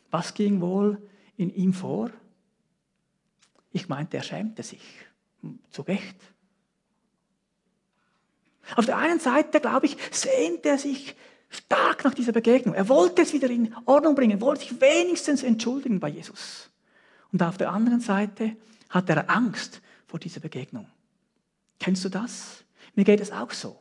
Was 0.09 0.33
ging 0.33 0.61
wohl 0.61 0.97
in 1.37 1.53
ihm 1.53 1.73
vor? 1.73 2.09
Ich 3.75 3.89
meinte, 3.89 4.15
er 4.15 4.23
schämte 4.23 4.63
sich. 4.63 4.79
Zu 5.69 5.81
Recht. 5.81 6.15
Auf 8.77 8.85
der 8.85 8.95
einen 8.95 9.19
Seite, 9.19 9.59
glaube 9.59 9.85
ich, 9.85 9.97
sehnte 10.11 10.69
er 10.69 10.77
sich 10.77 11.13
stark 11.49 12.05
nach 12.05 12.13
dieser 12.13 12.31
Begegnung. 12.31 12.73
Er 12.73 12.87
wollte 12.87 13.23
es 13.23 13.33
wieder 13.33 13.49
in 13.49 13.75
Ordnung 13.85 14.15
bringen, 14.15 14.39
wollte 14.39 14.61
sich 14.61 14.79
wenigstens 14.79 15.43
entschuldigen 15.43 15.99
bei 15.99 16.07
Jesus. 16.07 16.71
Und 17.33 17.43
auf 17.43 17.57
der 17.57 17.69
anderen 17.69 17.99
Seite 17.99 18.55
hat 18.89 19.09
er 19.09 19.29
Angst 19.29 19.81
vor 20.07 20.21
dieser 20.21 20.39
Begegnung. 20.39 20.87
Kennst 21.77 22.05
du 22.05 22.09
das? 22.09 22.63
Mir 22.95 23.03
geht 23.03 23.19
es 23.19 23.33
auch 23.33 23.51
so. 23.51 23.77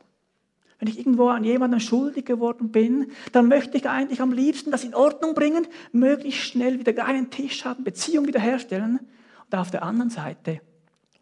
Wenn 0.77 0.89
ich 0.89 0.99
irgendwo 0.99 1.29
an 1.29 1.45
jemandem 1.45 1.79
schuldig 1.79 2.25
geworden 2.25 2.69
bin, 2.69 3.13
dann 3.31 3.47
möchte 3.47 3.77
ich 3.77 3.87
eigentlich 3.87 4.19
am 4.19 4.33
liebsten 4.33 4.71
das 4.71 4.83
in 4.83 4.93
Ordnung 4.93 5.35
bringen, 5.35 5.65
möglichst 5.93 6.41
schnell 6.41 6.79
wieder 6.79 7.05
einen 7.05 7.29
Tisch 7.29 7.63
haben, 7.63 7.85
Beziehung 7.85 8.27
wiederherstellen. 8.27 8.99
Und 9.45 9.57
auf 9.57 9.71
der 9.71 9.83
anderen 9.83 10.09
Seite 10.09 10.61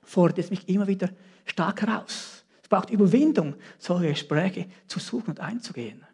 fordert 0.01 0.39
es 0.39 0.49
mich 0.49 0.67
immer 0.69 0.87
wieder 0.87 1.09
stark 1.45 1.81
heraus. 1.81 2.43
Es 2.61 2.69
braucht 2.69 2.89
Überwindung, 2.89 3.55
solche 3.77 4.09
Gespräche 4.09 4.69
zu 4.87 4.99
suchen 4.99 5.31
und 5.31 5.39
einzugehen. 5.39 6.05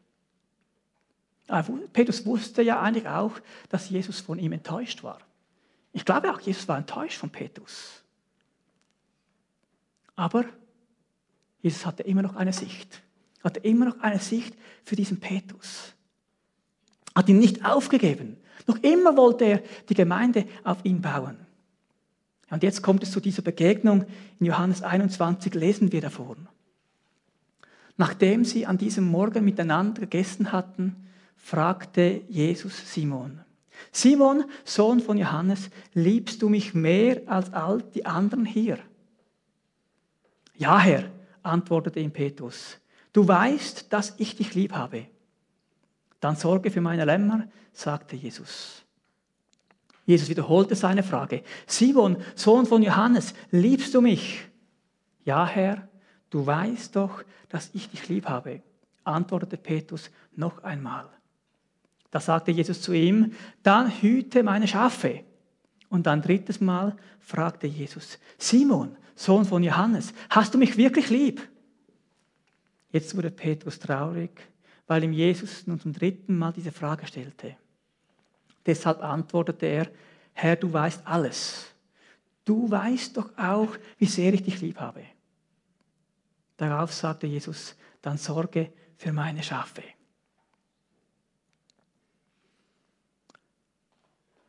Petrus 1.94 2.26
wusste 2.26 2.62
ja 2.62 2.80
eigentlich 2.80 3.08
auch, 3.08 3.34
dass 3.70 3.90
Jesus 3.90 4.20
von 4.20 4.38
ihm 4.38 4.52
enttäuscht 4.52 5.04
war. 5.04 5.20
Ich 5.94 6.06
glaube 6.06 6.32
auch, 6.32 6.40
Jesus 6.40 6.68
war 6.68 6.78
enttäuscht 6.78 7.18
von 7.18 7.32
Petrus. 7.32 8.04
Aber 10.16 10.46
Jesus 11.62 11.86
hatte 11.86 12.04
immer 12.04 12.22
noch 12.22 12.36
eine 12.36 12.54
Sicht. 12.54 13.02
Hatte 13.44 13.62
immer 13.62 13.86
noch 13.86 14.00
eine 14.02 14.20
Sicht 14.20 14.54
für 14.84 14.96
diesen 14.96 15.20
Petrus. 15.20 15.94
Hat 17.16 17.30
ihn 17.30 17.40
nicht 17.40 17.66
aufgegeben. 17.66 18.38
Noch 18.68 18.78
immer 18.84 19.18
wollte 19.18 19.46
er 19.46 19.64
die 19.88 19.96
Gemeinde 19.96 20.46
auf 20.64 20.84
ihn 20.84 21.02
bauen. 21.02 21.38
Und 22.50 22.64
jetzt 22.64 22.82
kommt 22.82 23.04
es 23.04 23.12
zu 23.12 23.20
dieser 23.20 23.42
Begegnung. 23.42 24.06
In 24.40 24.48
Johannes 24.48 24.82
21 24.82 25.54
lesen 25.54 25.92
wir 25.92 26.02
davon. 26.02 26.48
Nachdem 27.98 28.46
sie 28.46 28.66
an 28.66 28.78
diesem 28.78 29.06
Morgen 29.06 29.44
miteinander 29.44 30.02
gegessen 30.02 30.52
hatten, 30.52 30.96
fragte 31.36 32.22
Jesus 32.28 32.94
Simon, 32.94 33.42
Simon, 33.92 34.46
Sohn 34.66 35.00
von 35.00 35.18
Johannes, 35.18 35.70
liebst 35.94 36.42
du 36.42 36.50
mich 36.50 36.74
mehr 36.74 37.22
als 37.28 37.54
all 37.54 37.82
die 37.82 38.06
anderen 38.06 38.46
hier? 38.46 38.80
Ja, 40.56 40.80
Herr, 40.80 41.10
antwortete 41.44 42.00
ihm 42.00 42.12
Petrus, 42.12 42.78
du 43.14 43.28
weißt, 43.28 43.92
dass 43.92 44.16
ich 44.18 44.36
dich 44.36 44.54
lieb 44.54 44.74
habe. 44.74 45.06
Dann 46.20 46.36
sorge 46.36 46.72
für 46.72 46.82
meine 46.82 47.06
Lämmer, 47.06 47.48
sagte 47.72 48.16
Jesus. 48.16 48.84
Jesus 50.10 50.28
wiederholte 50.28 50.74
seine 50.74 51.04
Frage. 51.04 51.44
Simon, 51.68 52.18
Sohn 52.34 52.66
von 52.66 52.82
Johannes, 52.82 53.36
liebst 53.52 53.94
du 53.94 54.02
mich? 54.02 54.42
Ja, 55.24 55.46
Herr, 55.46 55.88
du 56.32 56.44
weißt 56.44 56.96
doch, 56.96 57.22
dass 57.48 57.70
ich 57.76 57.92
dich 57.92 58.10
lieb 58.10 58.26
habe, 58.26 58.64
antwortete 59.04 59.56
Petrus 59.56 60.10
noch 60.36 60.64
einmal. 60.64 61.08
Da 62.10 62.20
sagte 62.20 62.50
Jesus 62.50 62.82
zu 62.82 62.92
ihm, 62.92 63.34
dann 63.62 64.02
hüte 64.02 64.42
meine 64.42 64.68
Schafe. 64.68 65.26
Und 65.90 66.08
ein 66.08 66.24
drittes 66.24 66.60
Mal 66.60 66.96
fragte 67.20 67.68
Jesus, 67.68 68.18
Simon, 68.40 68.98
Sohn 69.14 69.46
von 69.46 69.62
Johannes, 69.62 70.16
hast 70.32 70.56
du 70.56 70.58
mich 70.58 70.76
wirklich 70.76 71.12
lieb? 71.12 71.48
Jetzt 72.92 73.16
wurde 73.16 73.30
Petrus 73.30 73.78
traurig, 73.78 74.32
weil 74.88 75.04
ihm 75.04 75.14
Jesus 75.14 75.68
nun 75.68 75.80
zum 75.80 75.94
dritten 75.94 76.36
Mal 76.36 76.52
diese 76.52 76.72
Frage 76.72 77.06
stellte. 77.06 77.58
Deshalb 78.70 79.02
antwortete 79.02 79.66
er, 79.66 79.88
Herr, 80.32 80.56
du 80.56 80.72
weißt 80.72 81.02
alles. 81.08 81.74
Du 82.46 82.70
weißt 82.70 83.18
doch 83.18 83.36
auch, 83.36 83.76
wie 83.98 84.06
sehr 84.06 84.32
ich 84.32 84.44
dich 84.44 84.62
lieb 84.62 84.80
habe. 84.80 85.04
Darauf 86.56 86.94
sagte 86.94 87.26
Jesus, 87.26 87.76
dann 88.04 88.20
sorge 88.20 88.72
für 88.96 89.12
meine 89.12 89.42
Schafe. 89.42 89.82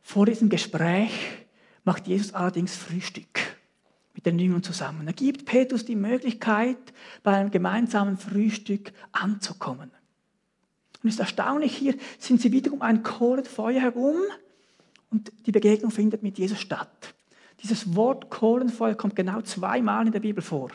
Vor 0.03 0.27
diesem 0.27 0.51
Gespräch 0.51 1.13
macht 1.85 2.07
Jesus 2.07 2.35
allerdings 2.35 2.77
Frühstück 2.77 3.41
mit 4.13 4.27
den 4.27 4.39
Jüngern 4.39 4.63
zusammen. 4.63 5.07
Er 5.07 5.15
gibt 5.15 5.47
Petrus 5.47 5.87
die 5.87 5.97
Möglichkeit, 5.97 6.93
bei 7.23 7.39
einem 7.39 7.51
gemeinsamen 7.51 8.19
Frühstück 8.19 8.93
anzukommen. 9.13 9.91
Und 11.03 11.09
es 11.09 11.15
ist 11.15 11.21
erstaunlich, 11.21 11.77
hier 11.77 11.95
sind 12.19 12.41
sie 12.41 12.53
wieder 12.53 12.73
um 12.73 12.83
ein 12.83 13.03
Kohlenfeuer 13.03 13.81
herum 13.81 14.17
und 15.11 15.33
die 15.47 15.53
Begegnung 15.53 15.91
findet 15.91 16.23
mit 16.23 16.39
Jesus 16.39 16.61
statt. 16.61 17.15
Dieses 17.63 17.95
Wort 17.95 18.31
Kohlenfeuer 18.31 18.95
kommt 18.95 19.17
genau 19.17 19.41
zweimal 19.43 20.07
in 20.07 20.13
der 20.13 20.21
Bibel 20.21 20.43
vor. 20.43 20.71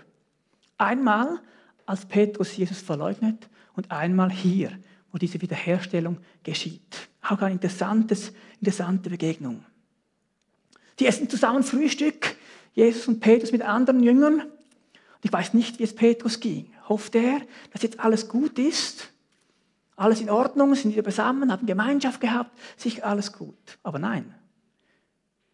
Einmal, 0.77 1.39
als 1.85 2.05
Petrus 2.05 2.55
Jesus 2.55 2.79
verleugnet 2.79 3.47
und 3.75 3.91
einmal 3.91 4.31
hier, 4.31 4.71
wo 5.11 5.17
diese 5.17 5.41
Wiederherstellung 5.41 6.17
geschieht. 6.43 7.09
Auch 7.21 7.41
eine 7.41 7.53
interessante 7.53 9.09
Begegnung. 9.09 9.63
Die 10.99 11.07
essen 11.07 11.29
zusammen 11.29 11.63
Frühstück, 11.63 12.35
Jesus 12.73 13.07
und 13.07 13.19
Petrus 13.19 13.51
mit 13.51 13.61
anderen 13.61 14.03
Jüngern. 14.03 14.41
Und 14.41 15.23
ich 15.23 15.31
weiß 15.31 15.53
nicht, 15.53 15.79
wie 15.79 15.83
es 15.83 15.95
Petrus 15.95 16.39
ging. 16.39 16.71
Hofft 16.87 17.15
er, 17.15 17.41
dass 17.71 17.81
jetzt 17.81 17.99
alles 17.99 18.27
gut 18.27 18.59
ist? 18.59 19.09
Alles 19.95 20.19
in 20.19 20.29
Ordnung, 20.29 20.75
sind 20.75 20.91
wieder 20.91 21.03
beisammen, 21.03 21.51
haben 21.51 21.65
Gemeinschaft 21.65 22.19
gehabt, 22.19 22.57
sich 22.77 23.05
alles 23.05 23.31
gut. 23.31 23.77
Aber 23.81 23.99
nein, 23.99 24.33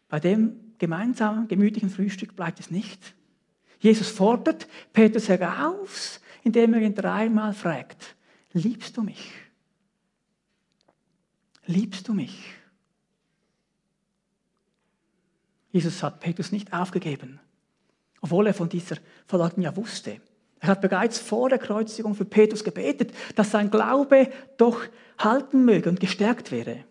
bei 0.09 0.19
dem 0.19 0.73
gemeinsamen, 0.77 1.47
gemütlichen 1.47 1.89
Frühstück 1.89 2.35
bleibt 2.35 2.59
es 2.59 2.71
nicht. 2.71 3.15
Jesus 3.79 4.09
fordert 4.09 4.67
Petrus 4.93 5.29
heraus, 5.29 6.19
indem 6.43 6.73
er 6.73 6.81
ihn 6.81 6.95
dreimal 6.95 7.53
fragt, 7.53 8.15
liebst 8.53 8.97
du 8.97 9.03
mich? 9.03 9.31
Liebst 11.65 12.07
du 12.07 12.13
mich? 12.13 12.53
Jesus 15.71 16.03
hat 16.03 16.19
Petrus 16.19 16.51
nicht 16.51 16.73
aufgegeben, 16.73 17.39
obwohl 18.19 18.47
er 18.47 18.53
von 18.53 18.69
dieser 18.69 18.97
Verleugnung 19.25 19.63
ja 19.63 19.75
wusste. 19.75 20.19
Er 20.61 20.67
hat 20.67 20.81
bereits 20.81 21.17
vor 21.17 21.49
der 21.49 21.57
Kreuzigung 21.57 22.13
für 22.13 22.23
Petrus 22.23 22.63
gebetet, 22.63 23.11
dass 23.35 23.49
sein 23.49 23.71
Glaube 23.71 24.31
doch 24.57 24.83
halten 25.17 25.65
möge 25.65 25.89
und 25.89 25.99
gestärkt 25.99 26.51
werde. 26.51 26.85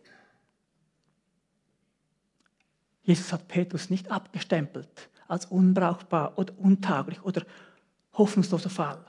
Jesus 3.03 3.33
hat 3.33 3.47
Petrus 3.47 3.89
nicht 3.89 4.11
abgestempelt 4.11 5.09
als 5.29 5.47
unbrauchbar 5.47 6.37
oder 6.37 6.53
untaglich 6.59 7.23
oder 7.23 7.47
hoffnungsloser 8.15 8.71
Fall. 8.71 9.05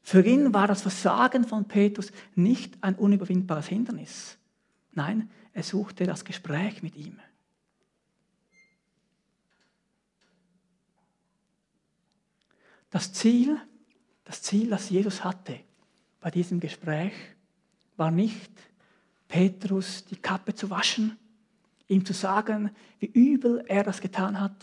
Für 0.00 0.24
ihn 0.24 0.54
war 0.54 0.66
das 0.66 0.80
Versagen 0.80 1.44
von 1.44 1.68
Petrus 1.68 2.10
nicht 2.34 2.82
ein 2.82 2.94
unüberwindbares 2.94 3.66
Hindernis. 3.66 4.38
Nein, 4.92 5.30
er 5.52 5.62
suchte 5.62 6.04
das 6.04 6.24
Gespräch 6.24 6.82
mit 6.82 6.96
ihm. 6.96 7.20
Das 12.90 13.12
Ziel, 13.12 13.60
das 14.24 14.42
Ziel, 14.42 14.70
das 14.70 14.90
Jesus 14.90 15.24
hatte 15.24 15.60
bei 16.20 16.30
diesem 16.30 16.60
Gespräch, 16.60 17.12
war 17.96 18.10
nicht, 18.10 18.50
Petrus 19.28 20.04
die 20.06 20.16
Kappe 20.16 20.54
zu 20.54 20.70
waschen, 20.70 21.18
ihm 21.86 22.04
zu 22.04 22.12
sagen, 22.12 22.70
wie 22.98 23.06
übel 23.06 23.64
er 23.68 23.84
das 23.84 24.00
getan 24.00 24.40
hat, 24.40 24.56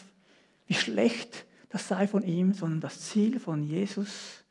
wie 0.68 0.74
schlecht 0.74 1.46
das 1.70 1.88
sei 1.88 2.08
von 2.08 2.24
ihm, 2.24 2.54
sondern 2.54 2.82
das 2.82 3.02
Ziel 3.02 3.40
von 3.40 3.62
Jesus 3.64 4.44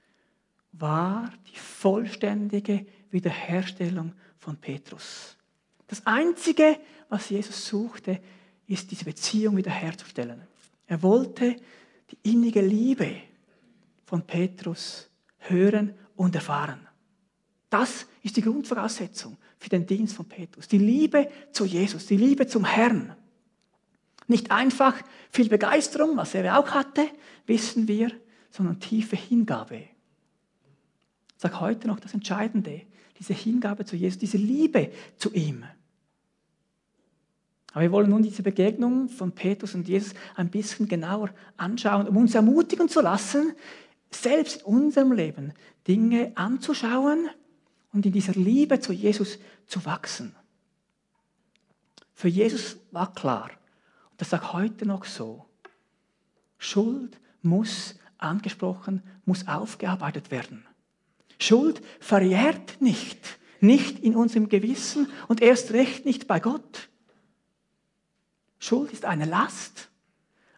war 0.72 1.32
die 1.50 1.56
vollständige 1.56 2.86
Wiederherstellung 3.10 4.12
von 4.38 4.56
Petrus. 4.56 5.36
Das 5.86 6.06
Einzige, 6.06 6.78
was 7.08 7.30
Jesus 7.30 7.66
suchte, 7.66 8.20
ist 8.66 8.90
diese 8.90 9.04
Beziehung 9.04 9.56
wiederherzustellen. 9.56 10.42
Er 10.86 11.02
wollte 11.02 11.56
die 12.10 12.30
innige 12.30 12.60
Liebe 12.60 13.16
von 14.04 14.22
Petrus 14.22 15.10
hören 15.38 15.94
und 16.16 16.34
erfahren. 16.34 16.86
Das 17.70 18.06
ist 18.22 18.36
die 18.36 18.42
Grundvoraussetzung 18.42 19.36
für 19.58 19.68
den 19.68 19.86
Dienst 19.86 20.14
von 20.14 20.26
Petrus. 20.26 20.68
Die 20.68 20.78
Liebe 20.78 21.28
zu 21.52 21.64
Jesus, 21.64 22.06
die 22.06 22.16
Liebe 22.16 22.46
zum 22.46 22.64
Herrn. 22.64 23.14
Nicht 24.26 24.50
einfach 24.50 24.94
viel 25.30 25.48
Begeisterung, 25.48 26.16
was 26.16 26.34
er 26.34 26.58
auch 26.58 26.70
hatte, 26.70 27.06
wissen 27.46 27.88
wir, 27.88 28.10
sondern 28.50 28.80
tiefe 28.80 29.16
Hingabe. 29.16 29.76
Ich 29.76 31.42
sage 31.42 31.60
heute 31.60 31.88
noch 31.88 32.00
das 32.00 32.14
Entscheidende, 32.14 32.82
diese 33.18 33.34
Hingabe 33.34 33.84
zu 33.84 33.96
Jesus, 33.96 34.18
diese 34.18 34.38
Liebe 34.38 34.90
zu 35.16 35.32
ihm. 35.32 35.64
Aber 37.72 37.82
wir 37.82 37.90
wollen 37.90 38.10
nun 38.10 38.22
diese 38.22 38.44
Begegnung 38.44 39.08
von 39.08 39.32
Petrus 39.32 39.74
und 39.74 39.88
Jesus 39.88 40.14
ein 40.36 40.48
bisschen 40.48 40.86
genauer 40.86 41.30
anschauen, 41.56 42.06
um 42.06 42.16
uns 42.18 42.34
ermutigen 42.36 42.88
zu 42.88 43.00
lassen, 43.00 43.52
selbst 44.14 44.58
in 44.58 44.64
unserem 44.64 45.12
Leben 45.12 45.52
Dinge 45.86 46.32
anzuschauen 46.34 47.28
und 47.92 48.06
in 48.06 48.12
dieser 48.12 48.32
Liebe 48.32 48.80
zu 48.80 48.92
Jesus 48.92 49.38
zu 49.66 49.84
wachsen. 49.84 50.34
Für 52.14 52.28
Jesus 52.28 52.76
war 52.90 53.12
klar, 53.12 53.50
und 54.10 54.20
das 54.20 54.30
sagt 54.30 54.52
heute 54.52 54.86
noch 54.86 55.04
so, 55.04 55.44
Schuld 56.58 57.18
muss 57.42 57.96
angesprochen, 58.18 59.02
muss 59.24 59.46
aufgearbeitet 59.48 60.30
werden. 60.30 60.64
Schuld 61.38 61.82
verjährt 62.00 62.80
nicht, 62.80 63.38
nicht 63.60 63.98
in 63.98 64.16
unserem 64.16 64.48
Gewissen 64.48 65.10
und 65.28 65.42
erst 65.42 65.72
recht 65.72 66.04
nicht 66.04 66.26
bei 66.26 66.40
Gott. 66.40 66.88
Schuld 68.58 68.92
ist 68.92 69.04
eine 69.04 69.26
Last. 69.26 69.90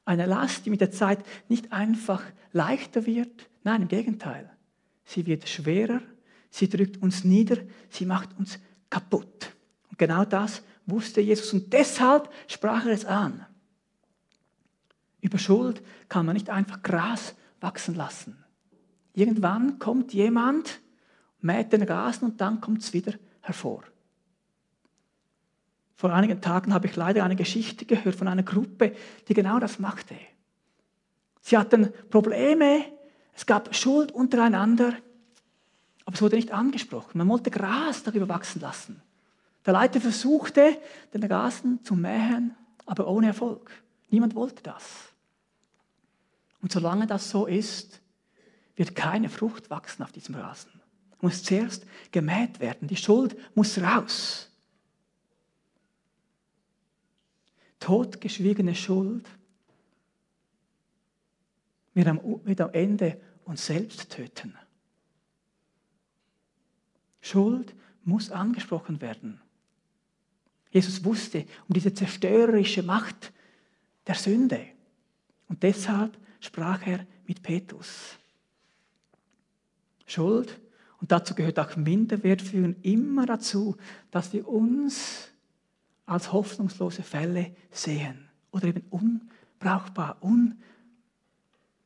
Eine 0.06 0.24
Last, 0.24 0.64
die 0.64 0.70
mit 0.70 0.80
der 0.80 0.92
Zeit 0.92 1.18
nicht 1.48 1.72
einfach 1.72 2.22
leichter 2.52 3.04
wird. 3.04 3.50
Nein, 3.64 3.82
im 3.82 3.88
Gegenteil. 3.88 4.50
Sie 5.04 5.26
wird 5.26 5.48
schwerer, 5.48 6.00
sie 6.48 6.68
drückt 6.68 7.02
uns 7.02 7.24
nieder, 7.24 7.58
sie 7.90 8.06
macht 8.06 8.30
uns 8.38 8.58
kaputt. 8.88 9.52
Und 9.90 9.98
genau 9.98 10.24
das 10.24 10.62
wusste 10.86 11.20
Jesus 11.20 11.52
und 11.52 11.72
deshalb 11.72 12.32
sprach 12.46 12.86
er 12.86 12.92
es 12.92 13.04
an. 13.04 13.44
Über 15.20 15.38
Schuld 15.38 15.82
kann 16.08 16.24
man 16.24 16.34
nicht 16.34 16.50
einfach 16.50 16.82
Gras 16.82 17.34
wachsen 17.60 17.96
lassen. 17.96 18.44
Irgendwann 19.12 19.80
kommt 19.80 20.14
jemand, 20.14 20.80
mäht 21.40 21.72
den 21.72 21.82
Rasen 21.82 22.30
und 22.30 22.40
dann 22.40 22.60
kommt 22.60 22.82
es 22.82 22.92
wieder 22.92 23.14
hervor. 23.40 23.82
Vor 25.96 26.12
einigen 26.12 26.42
Tagen 26.42 26.74
habe 26.74 26.86
ich 26.86 26.96
leider 26.96 27.24
eine 27.24 27.36
Geschichte 27.36 27.86
gehört 27.86 28.16
von 28.16 28.28
einer 28.28 28.42
Gruppe, 28.42 28.94
die 29.28 29.34
genau 29.34 29.58
das 29.58 29.78
machte. 29.78 30.14
Sie 31.40 31.56
hatten 31.56 31.92
Probleme, 32.10 32.84
es 33.34 33.46
gab 33.46 33.74
Schuld 33.74 34.12
untereinander, 34.12 34.94
aber 36.04 36.14
es 36.14 36.22
wurde 36.22 36.36
nicht 36.36 36.52
angesprochen. 36.52 37.18
Man 37.18 37.28
wollte 37.28 37.50
Gras 37.50 38.02
darüber 38.02 38.28
wachsen 38.28 38.60
lassen. 38.60 39.02
Der 39.64 39.72
Leiter 39.72 40.00
versuchte, 40.00 40.78
den 41.12 41.24
Rasen 41.24 41.82
zu 41.82 41.94
mähen, 41.94 42.54
aber 42.84 43.08
ohne 43.08 43.28
Erfolg. 43.28 43.70
Niemand 44.10 44.34
wollte 44.34 44.62
das. 44.62 44.84
Und 46.62 46.72
solange 46.72 47.06
das 47.06 47.30
so 47.30 47.46
ist, 47.46 48.00
wird 48.76 48.94
keine 48.94 49.28
Frucht 49.28 49.70
wachsen 49.70 50.02
auf 50.02 50.12
diesem 50.12 50.34
Rasen. 50.34 50.70
Muss 51.20 51.42
zuerst 51.42 51.86
gemäht 52.12 52.60
werden. 52.60 52.86
Die 52.86 52.96
Schuld 52.96 53.36
muss 53.54 53.78
raus. 53.78 54.50
Totgeschwiegene 57.80 58.74
Schuld 58.74 59.28
wird 61.94 62.08
am, 62.08 62.20
am 62.20 62.70
Ende 62.72 63.20
uns 63.44 63.66
selbst 63.66 64.10
töten. 64.10 64.54
Schuld 67.20 67.74
muss 68.04 68.30
angesprochen 68.30 69.00
werden. 69.00 69.40
Jesus 70.70 71.04
wusste 71.04 71.46
um 71.68 71.74
diese 71.74 71.92
zerstörerische 71.92 72.82
Macht 72.82 73.32
der 74.06 74.14
Sünde. 74.14 74.66
Und 75.48 75.62
deshalb 75.62 76.18
sprach 76.40 76.86
er 76.86 77.06
mit 77.26 77.42
Petrus. 77.42 78.18
Schuld, 80.06 80.60
und 81.00 81.12
dazu 81.12 81.34
gehört 81.34 81.58
auch 81.58 81.76
Minderwert, 81.76 82.42
führen 82.42 82.76
immer 82.82 83.26
dazu, 83.26 83.76
dass 84.10 84.32
wir 84.32 84.46
uns 84.48 85.30
als 86.06 86.32
hoffnungslose 86.32 87.02
Fälle 87.02 87.54
sehen 87.70 88.28
oder 88.52 88.68
eben 88.68 88.84
unbrauchbar, 88.90 90.16
un, 90.22 90.60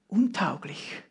untauglich. 0.08 1.02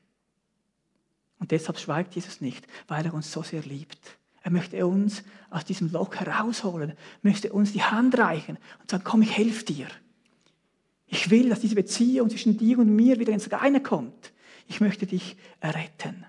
Und 1.39 1.51
deshalb 1.51 1.79
schweigt 1.79 2.15
Jesus 2.15 2.41
nicht, 2.41 2.67
weil 2.87 3.05
er 3.05 3.13
uns 3.13 3.31
so 3.31 3.41
sehr 3.41 3.61
liebt. 3.61 4.17
Er 4.41 4.51
möchte 4.51 4.85
uns 4.85 5.23
aus 5.49 5.65
diesem 5.65 5.91
Loch 5.91 6.15
herausholen, 6.15 6.93
möchte 7.21 7.51
uns 7.51 7.73
die 7.73 7.83
Hand 7.83 8.17
reichen 8.17 8.57
und 8.79 8.89
sagen, 8.89 9.03
komm, 9.03 9.21
ich 9.21 9.35
helfe 9.35 9.65
dir. 9.65 9.87
Ich 11.07 11.29
will, 11.29 11.49
dass 11.49 11.59
diese 11.59 11.75
Beziehung 11.75 12.29
zwischen 12.29 12.57
dir 12.57 12.79
und 12.79 12.95
mir 12.95 13.19
wieder 13.19 13.33
ins 13.33 13.51
Reine 13.51 13.81
kommt. 13.81 14.31
Ich 14.67 14.79
möchte 14.79 15.07
dich 15.07 15.37
erretten. 15.59 16.25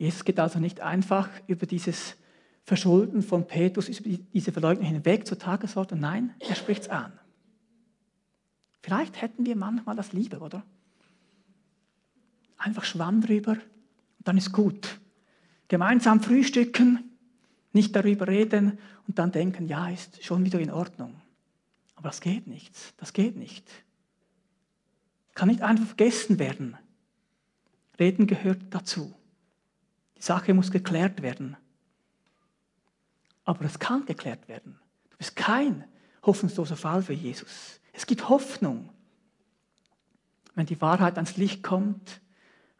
Jesus 0.00 0.24
geht 0.24 0.40
also 0.40 0.58
nicht 0.60 0.80
einfach 0.80 1.28
über 1.46 1.66
dieses 1.66 2.16
Verschulden 2.62 3.20
von 3.20 3.46
Petrus 3.46 3.90
über 3.90 4.18
diese 4.32 4.50
Verleugnung 4.50 4.86
hinweg 4.86 5.26
zur 5.26 5.38
Tagesordnung. 5.38 6.00
Nein, 6.00 6.34
er 6.38 6.54
spricht 6.54 6.84
es 6.84 6.88
an. 6.88 7.12
Vielleicht 8.80 9.20
hätten 9.20 9.44
wir 9.44 9.56
manchmal 9.56 9.96
das 9.96 10.14
lieber, 10.14 10.40
oder? 10.40 10.64
Einfach 12.56 12.84
Schwamm 12.84 13.20
drüber 13.20 13.52
und 13.52 14.24
dann 14.24 14.38
ist 14.38 14.52
gut. 14.52 14.98
Gemeinsam 15.68 16.22
frühstücken, 16.22 17.18
nicht 17.74 17.94
darüber 17.94 18.26
reden 18.26 18.78
und 19.06 19.18
dann 19.18 19.32
denken, 19.32 19.68
ja, 19.68 19.90
ist 19.90 20.24
schon 20.24 20.46
wieder 20.46 20.60
in 20.60 20.70
Ordnung. 20.70 21.20
Aber 21.94 22.08
das 22.08 22.22
geht 22.22 22.46
nicht. 22.46 22.74
Das 22.96 23.12
geht 23.12 23.36
nicht. 23.36 23.68
Kann 25.34 25.48
nicht 25.48 25.60
einfach 25.60 25.84
vergessen 25.84 26.38
werden. 26.38 26.78
Reden 27.98 28.26
gehört 28.26 28.62
dazu. 28.70 29.14
Die 30.20 30.24
Sache 30.24 30.54
muss 30.54 30.70
geklärt 30.70 31.22
werden. 31.22 31.56
Aber 33.44 33.64
es 33.64 33.78
kann 33.78 34.04
geklärt 34.04 34.48
werden. 34.48 34.78
Du 35.10 35.16
bist 35.16 35.34
kein 35.34 35.84
hoffnungsloser 36.22 36.76
Fall 36.76 37.02
für 37.02 37.14
Jesus. 37.14 37.80
Es 37.92 38.06
gibt 38.06 38.28
Hoffnung. 38.28 38.90
Wenn 40.54 40.66
die 40.66 40.80
Wahrheit 40.80 41.16
ans 41.16 41.36
Licht 41.36 41.62
kommt, 41.62 42.20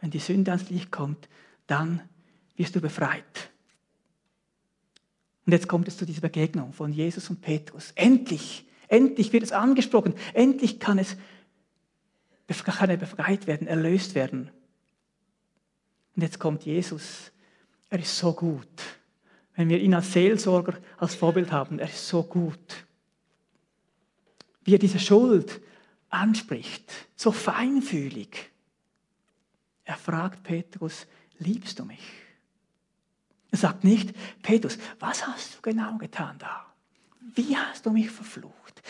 wenn 0.00 0.10
die 0.10 0.18
Sünde 0.18 0.52
ans 0.52 0.68
Licht 0.70 0.92
kommt, 0.92 1.28
dann 1.66 2.02
wirst 2.56 2.76
du 2.76 2.80
befreit. 2.80 3.50
Und 5.46 5.52
jetzt 5.52 5.68
kommt 5.68 5.88
es 5.88 5.96
zu 5.96 6.04
dieser 6.04 6.20
Begegnung 6.20 6.72
von 6.74 6.92
Jesus 6.92 7.30
und 7.30 7.40
Petrus. 7.40 7.92
Endlich, 7.94 8.68
endlich 8.88 9.32
wird 9.32 9.42
es 9.42 9.52
angesprochen. 9.52 10.14
Endlich 10.34 10.78
kann 10.78 10.98
es 10.98 11.16
kann 12.64 12.90
er 12.90 12.96
befreit 12.96 13.46
werden, 13.46 13.66
erlöst 13.66 14.14
werden. 14.14 14.50
Und 16.16 16.22
jetzt 16.22 16.38
kommt 16.38 16.64
Jesus. 16.64 17.30
Er 17.88 17.98
ist 17.98 18.16
so 18.16 18.32
gut. 18.32 18.68
Wenn 19.54 19.68
wir 19.68 19.80
ihn 19.80 19.94
als 19.94 20.12
Seelsorger, 20.12 20.78
als 20.98 21.14
Vorbild 21.14 21.52
haben, 21.52 21.78
er 21.78 21.88
ist 21.88 22.08
so 22.08 22.22
gut. 22.22 22.86
Wie 24.64 24.74
er 24.74 24.78
diese 24.78 24.98
Schuld 24.98 25.60
anspricht, 26.08 26.92
so 27.16 27.32
feinfühlig. 27.32 28.50
Er 29.84 29.96
fragt 29.96 30.42
Petrus, 30.42 31.06
liebst 31.38 31.78
du 31.78 31.84
mich? 31.84 32.02
Er 33.50 33.58
sagt 33.58 33.84
nicht, 33.84 34.14
Petrus, 34.42 34.78
was 34.98 35.26
hast 35.26 35.56
du 35.56 35.62
genau 35.62 35.98
getan 35.98 36.36
da? 36.38 36.66
Wie 37.34 37.56
hast 37.56 37.86
du 37.86 37.90
mich 37.90 38.10
verflucht? 38.10 38.82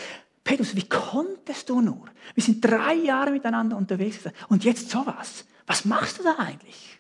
Petrus, 0.44 0.76
wie 0.76 0.88
konntest 0.88 1.68
du 1.68 1.80
nur? 1.80 2.06
Wir 2.34 2.42
sind 2.42 2.64
drei 2.64 2.94
Jahre 2.94 3.30
miteinander 3.30 3.76
unterwegs 3.76 4.18
und 4.48 4.64
jetzt 4.64 4.90
sowas. 4.90 5.44
Was 5.66 5.84
machst 5.84 6.18
du 6.18 6.22
da 6.22 6.36
eigentlich? 6.38 6.99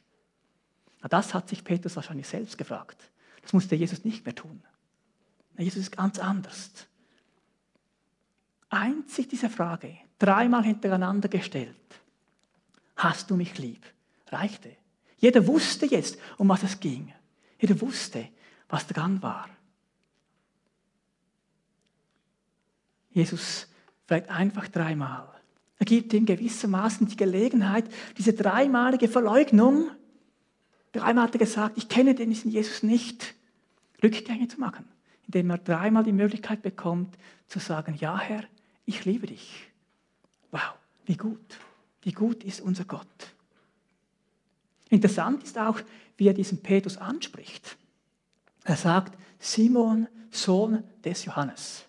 Na, 1.02 1.08
das 1.08 1.34
hat 1.34 1.48
sich 1.48 1.64
Petrus 1.64 1.96
wahrscheinlich 1.96 2.28
selbst 2.28 2.58
gefragt. 2.58 3.10
Das 3.42 3.52
musste 3.52 3.74
Jesus 3.74 4.04
nicht 4.04 4.24
mehr 4.24 4.34
tun. 4.34 4.62
Na, 5.56 5.64
Jesus 5.64 5.82
ist 5.82 5.96
ganz 5.96 6.18
anders. 6.18 6.70
Einzig 8.68 9.28
diese 9.28 9.50
Frage, 9.50 9.96
dreimal 10.18 10.62
hintereinander 10.62 11.28
gestellt. 11.28 11.76
Hast 12.96 13.30
du 13.30 13.36
mich 13.36 13.58
lieb? 13.58 13.84
Reichte. 14.28 14.76
Jeder 15.18 15.46
wusste 15.46 15.86
jetzt, 15.86 16.18
um 16.38 16.48
was 16.48 16.62
es 16.62 16.78
ging. 16.80 17.12
Jeder 17.58 17.80
wusste, 17.80 18.28
was 18.68 18.86
dran 18.86 19.22
war. 19.22 19.48
Jesus 23.10 23.66
fragt 24.06 24.30
einfach 24.30 24.68
dreimal. 24.68 25.28
Er 25.78 25.86
gibt 25.86 26.12
ihm 26.12 26.26
gewissermaßen 26.26 27.06
die 27.06 27.16
Gelegenheit, 27.16 27.84
diese 28.18 28.32
dreimalige 28.32 29.08
Verleugnung, 29.08 29.90
dreimal 30.92 31.24
hat 31.24 31.34
er 31.34 31.38
gesagt, 31.38 31.78
ich 31.78 31.88
kenne 31.88 32.14
den 32.14 32.32
Jesus 32.32 32.82
nicht, 32.82 33.34
Rückgänge 34.02 34.48
zu 34.48 34.58
machen, 34.58 34.88
indem 35.26 35.50
er 35.50 35.58
dreimal 35.58 36.04
die 36.04 36.12
Möglichkeit 36.12 36.62
bekommt, 36.62 37.16
zu 37.46 37.58
sagen, 37.58 37.94
ja 37.98 38.18
Herr, 38.18 38.44
ich 38.86 39.04
liebe 39.04 39.26
dich. 39.26 39.68
Wow, 40.50 40.74
wie 41.04 41.16
gut, 41.16 41.58
wie 42.02 42.12
gut 42.12 42.44
ist 42.44 42.60
unser 42.60 42.84
Gott. 42.84 43.06
Interessant 44.88 45.44
ist 45.44 45.58
auch, 45.58 45.80
wie 46.16 46.28
er 46.28 46.34
diesen 46.34 46.62
Petrus 46.62 46.96
anspricht. 46.96 47.76
Er 48.64 48.76
sagt, 48.76 49.16
Simon, 49.38 50.08
Sohn 50.30 50.84
des 51.04 51.24
Johannes. 51.24 51.86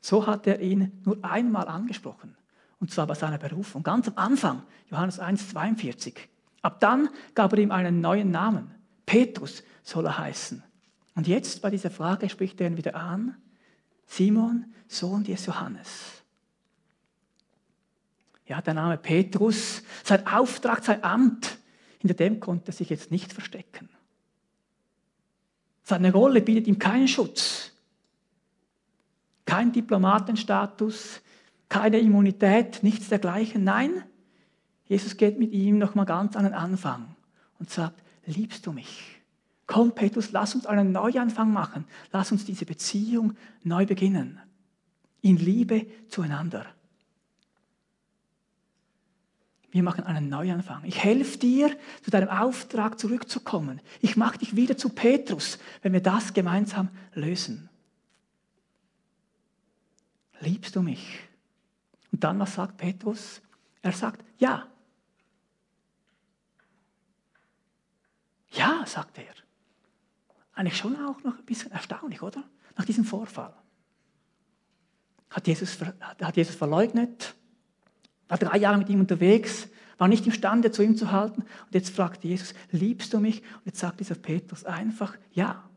So 0.00 0.26
hat 0.26 0.46
er 0.46 0.60
ihn 0.60 1.00
nur 1.04 1.24
einmal 1.24 1.68
angesprochen, 1.68 2.36
und 2.80 2.90
zwar 2.90 3.06
bei 3.06 3.14
seiner 3.14 3.38
Berufung, 3.38 3.84
ganz 3.84 4.08
am 4.08 4.18
Anfang, 4.18 4.62
Johannes 4.90 5.20
1, 5.20 5.50
42. 5.50 6.28
Ab 6.62 6.80
dann 6.80 7.08
gab 7.34 7.52
er 7.52 7.58
ihm 7.58 7.72
einen 7.72 8.00
neuen 8.00 8.30
Namen. 8.30 8.70
Petrus 9.04 9.62
soll 9.82 10.06
er 10.06 10.18
heißen. 10.18 10.62
Und 11.14 11.26
jetzt 11.28 11.60
bei 11.60 11.70
dieser 11.70 11.90
Frage 11.90 12.28
spricht 12.28 12.60
er 12.60 12.68
ihn 12.68 12.76
wieder 12.76 12.94
an. 12.94 13.36
Simon, 14.06 14.72
Sohn 14.86 15.24
des 15.24 15.44
Johannes. 15.46 16.22
Ja, 18.46 18.60
der 18.60 18.74
Name 18.74 18.98
Petrus, 18.98 19.82
sein 20.04 20.26
Auftrag, 20.26 20.84
sein 20.84 21.02
Amt, 21.04 21.58
hinter 21.98 22.14
dem 22.14 22.40
konnte 22.40 22.68
er 22.68 22.72
sich 22.72 22.90
jetzt 22.90 23.10
nicht 23.10 23.32
verstecken. 23.32 23.88
Seine 25.84 26.12
Rolle 26.12 26.40
bietet 26.40 26.66
ihm 26.66 26.78
keinen 26.78 27.08
Schutz. 27.08 27.72
Kein 29.44 29.72
Diplomatenstatus, 29.72 31.20
keine 31.68 31.98
Immunität, 31.98 32.82
nichts 32.82 33.08
dergleichen. 33.08 33.64
Nein, 33.64 34.04
Jesus 34.92 35.16
geht 35.16 35.38
mit 35.38 35.52
ihm 35.52 35.78
nochmal 35.78 36.06
ganz 36.06 36.36
an 36.36 36.44
den 36.44 36.54
Anfang 36.54 37.16
und 37.58 37.70
sagt, 37.70 38.02
liebst 38.26 38.66
du 38.66 38.72
mich? 38.72 39.20
Komm, 39.66 39.94
Petrus, 39.94 40.32
lass 40.32 40.54
uns 40.54 40.66
einen 40.66 40.92
Neuanfang 40.92 41.52
machen. 41.52 41.84
Lass 42.10 42.30
uns 42.30 42.44
diese 42.44 42.66
Beziehung 42.66 43.34
neu 43.62 43.86
beginnen. 43.86 44.40
In 45.22 45.36
Liebe 45.36 45.86
zueinander. 46.08 46.66
Wir 49.70 49.82
machen 49.82 50.04
einen 50.04 50.28
Neuanfang. 50.28 50.82
Ich 50.84 51.02
helfe 51.02 51.38
dir, 51.38 51.76
zu 52.02 52.10
deinem 52.10 52.28
Auftrag 52.28 52.98
zurückzukommen. 52.98 53.80
Ich 54.00 54.16
mache 54.16 54.38
dich 54.38 54.56
wieder 54.56 54.76
zu 54.76 54.90
Petrus, 54.90 55.58
wenn 55.80 55.94
wir 55.94 56.02
das 56.02 56.34
gemeinsam 56.34 56.90
lösen 57.14 57.70
liebst 60.42 60.76
du 60.76 60.82
mich? 60.82 61.20
Und 62.10 62.22
dann, 62.22 62.38
was 62.38 62.54
sagt 62.54 62.76
Petrus? 62.76 63.40
Er 63.80 63.92
sagt, 63.92 64.24
ja. 64.38 64.66
Ja, 68.52 68.84
sagt 68.86 69.18
er. 69.18 69.34
Eigentlich 70.54 70.76
schon 70.76 70.96
auch 70.96 71.22
noch 71.22 71.38
ein 71.38 71.44
bisschen 71.44 71.72
erstaunlich, 71.72 72.22
oder? 72.22 72.44
Nach 72.76 72.84
diesem 72.84 73.04
Vorfall. 73.04 73.54
Hat 75.30 75.46
Jesus, 75.46 75.78
hat 75.80 76.36
Jesus 76.36 76.54
verleugnet, 76.54 77.34
war 78.28 78.38
drei 78.38 78.58
Jahre 78.58 78.78
mit 78.78 78.88
ihm 78.90 79.00
unterwegs, 79.00 79.68
war 79.98 80.08
nicht 80.08 80.26
imstande, 80.26 80.70
zu 80.70 80.82
ihm 80.82 80.96
zu 80.96 81.10
halten. 81.10 81.42
Und 81.42 81.74
jetzt 81.74 81.94
fragt 81.94 82.24
Jesus, 82.24 82.54
liebst 82.70 83.12
du 83.12 83.20
mich? 83.20 83.40
Und 83.40 83.66
jetzt 83.66 83.80
sagt 83.80 84.00
dieser 84.00 84.14
Petrus 84.14 84.64
einfach, 84.64 85.16
ja. 85.32 85.68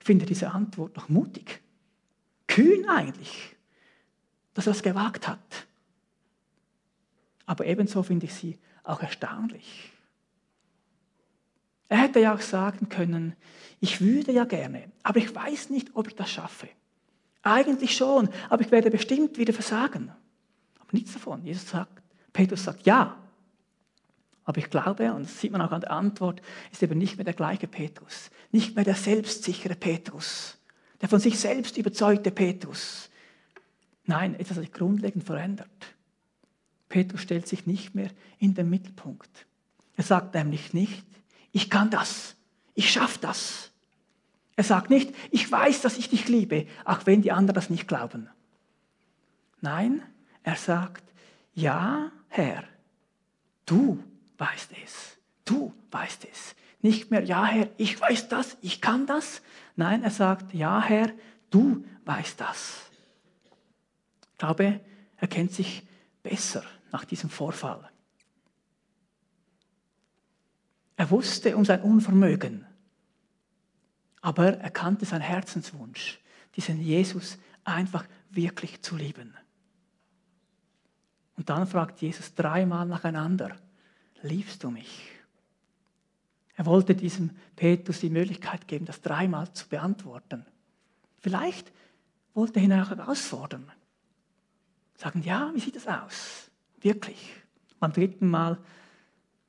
Ich 0.00 0.06
finde 0.06 0.26
diese 0.26 0.50
Antwort 0.50 0.96
noch 0.96 1.08
mutig. 1.08 1.62
Kühn 2.46 2.88
eigentlich 2.88 3.52
dass 4.54 4.66
er 4.66 4.72
es 4.72 4.82
gewagt 4.82 5.28
hat. 5.28 5.66
Aber 7.46 7.66
ebenso 7.66 8.02
finde 8.02 8.26
ich 8.26 8.34
sie 8.34 8.58
auch 8.84 9.00
erstaunlich. 9.00 9.91
Er 11.92 11.98
hätte 11.98 12.20
ja 12.20 12.34
auch 12.34 12.40
sagen 12.40 12.88
können, 12.88 13.34
ich 13.78 14.00
würde 14.00 14.32
ja 14.32 14.46
gerne, 14.46 14.84
aber 15.02 15.18
ich 15.18 15.34
weiß 15.34 15.68
nicht, 15.68 15.90
ob 15.92 16.08
ich 16.08 16.14
das 16.14 16.30
schaffe. 16.30 16.66
Eigentlich 17.42 17.94
schon, 17.94 18.30
aber 18.48 18.62
ich 18.62 18.70
werde 18.70 18.90
bestimmt 18.90 19.36
wieder 19.36 19.52
versagen. 19.52 20.10
Aber 20.78 20.88
nichts 20.92 21.12
davon. 21.12 21.44
Jesus 21.44 21.68
sagt, 21.68 22.00
Petrus 22.32 22.64
sagt 22.64 22.86
ja. 22.86 23.18
Aber 24.44 24.56
ich 24.56 24.70
glaube, 24.70 25.12
und 25.12 25.24
das 25.24 25.38
sieht 25.38 25.52
man 25.52 25.60
auch 25.60 25.70
an 25.70 25.82
der 25.82 25.90
Antwort, 25.90 26.40
ist 26.70 26.82
eben 26.82 26.96
nicht 26.96 27.18
mehr 27.18 27.26
der 27.26 27.34
gleiche 27.34 27.66
Petrus. 27.66 28.30
Nicht 28.52 28.74
mehr 28.74 28.84
der 28.84 28.94
selbstsichere 28.94 29.74
Petrus. 29.74 30.56
Der 31.02 31.10
von 31.10 31.20
sich 31.20 31.38
selbst 31.38 31.76
überzeugte 31.76 32.30
Petrus. 32.30 33.10
Nein, 34.06 34.34
etwas 34.36 34.56
hat 34.56 34.64
sich 34.64 34.72
grundlegend 34.72 35.24
verändert. 35.24 35.68
Petrus 36.88 37.20
stellt 37.20 37.46
sich 37.46 37.66
nicht 37.66 37.94
mehr 37.94 38.08
in 38.38 38.54
den 38.54 38.70
Mittelpunkt. 38.70 39.44
Er 39.94 40.04
sagt 40.04 40.32
nämlich 40.32 40.72
nicht, 40.72 41.04
ich 41.52 41.70
kann 41.70 41.90
das, 41.90 42.34
ich 42.74 42.90
schaffe 42.90 43.18
das. 43.20 43.70
Er 44.56 44.64
sagt 44.64 44.90
nicht, 44.90 45.14
ich 45.30 45.50
weiß, 45.50 45.80
dass 45.82 45.96
ich 45.96 46.10
dich 46.10 46.28
liebe, 46.28 46.66
auch 46.84 47.06
wenn 47.06 47.22
die 47.22 47.32
anderen 47.32 47.54
das 47.54 47.70
nicht 47.70 47.88
glauben. 47.88 48.28
Nein, 49.60 50.02
er 50.42 50.56
sagt, 50.56 51.04
ja, 51.54 52.10
Herr, 52.28 52.64
du 53.64 54.02
weißt 54.38 54.70
es, 54.84 55.18
du 55.44 55.72
weißt 55.90 56.26
es. 56.30 56.54
Nicht 56.80 57.10
mehr, 57.10 57.22
ja, 57.22 57.44
Herr, 57.44 57.68
ich 57.76 58.00
weiß 58.00 58.28
das, 58.28 58.56
ich 58.60 58.80
kann 58.80 59.06
das. 59.06 59.40
Nein, 59.76 60.02
er 60.02 60.10
sagt, 60.10 60.52
ja, 60.52 60.82
Herr, 60.82 61.12
du 61.50 61.84
weißt 62.04 62.40
das 62.40 62.92
glaube, 64.42 64.80
er 65.18 65.28
kennt 65.28 65.52
sich 65.52 65.86
besser 66.24 66.64
nach 66.90 67.04
diesem 67.04 67.30
Vorfall. 67.30 67.88
Er 70.96 71.10
wusste 71.10 71.56
um 71.56 71.64
sein 71.64 71.82
Unvermögen. 71.82 72.66
Aber 74.20 74.58
er 74.58 74.70
kannte 74.70 75.04
seinen 75.04 75.22
Herzenswunsch, 75.22 76.20
diesen 76.54 76.80
Jesus 76.80 77.38
einfach 77.64 78.06
wirklich 78.30 78.82
zu 78.82 78.96
lieben. 78.96 79.34
Und 81.36 81.50
dann 81.50 81.66
fragt 81.66 82.00
Jesus 82.00 82.34
dreimal 82.34 82.86
nacheinander, 82.86 83.56
liebst 84.22 84.62
du 84.62 84.70
mich? 84.70 85.10
Er 86.54 86.66
wollte 86.66 86.94
diesem 86.94 87.30
Petrus 87.56 88.00
die 88.00 88.10
Möglichkeit 88.10 88.68
geben, 88.68 88.84
das 88.84 89.00
dreimal 89.00 89.52
zu 89.52 89.68
beantworten. 89.68 90.44
Vielleicht 91.18 91.72
wollte 92.34 92.60
er 92.60 92.64
ihn 92.64 92.72
auch 92.74 92.90
herausfordern. 92.90 93.70
Sagen, 94.96 95.22
ja, 95.22 95.50
wie 95.54 95.60
sieht 95.60 95.76
es 95.76 95.88
aus? 95.88 96.50
Wirklich. 96.80 97.34
Beim 97.80 97.92
dritten 97.92 98.28
Mal 98.28 98.58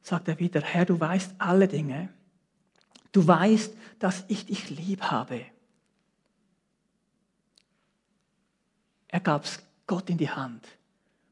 sagt 0.03 0.27
er 0.27 0.37
wieder, 0.37 0.61
Herr, 0.61 0.85
du 0.85 0.99
weißt 0.99 1.35
alle 1.39 1.67
Dinge. 1.67 2.09
Du 3.11 3.25
weißt, 3.25 3.75
dass 3.99 4.25
ich 4.27 4.45
dich 4.45 4.69
lieb 4.69 5.03
habe. 5.03 5.45
Er 9.07 9.19
gab 9.19 9.45
es 9.45 9.63
Gott 9.87 10.09
in 10.09 10.17
die 10.17 10.29
Hand 10.29 10.67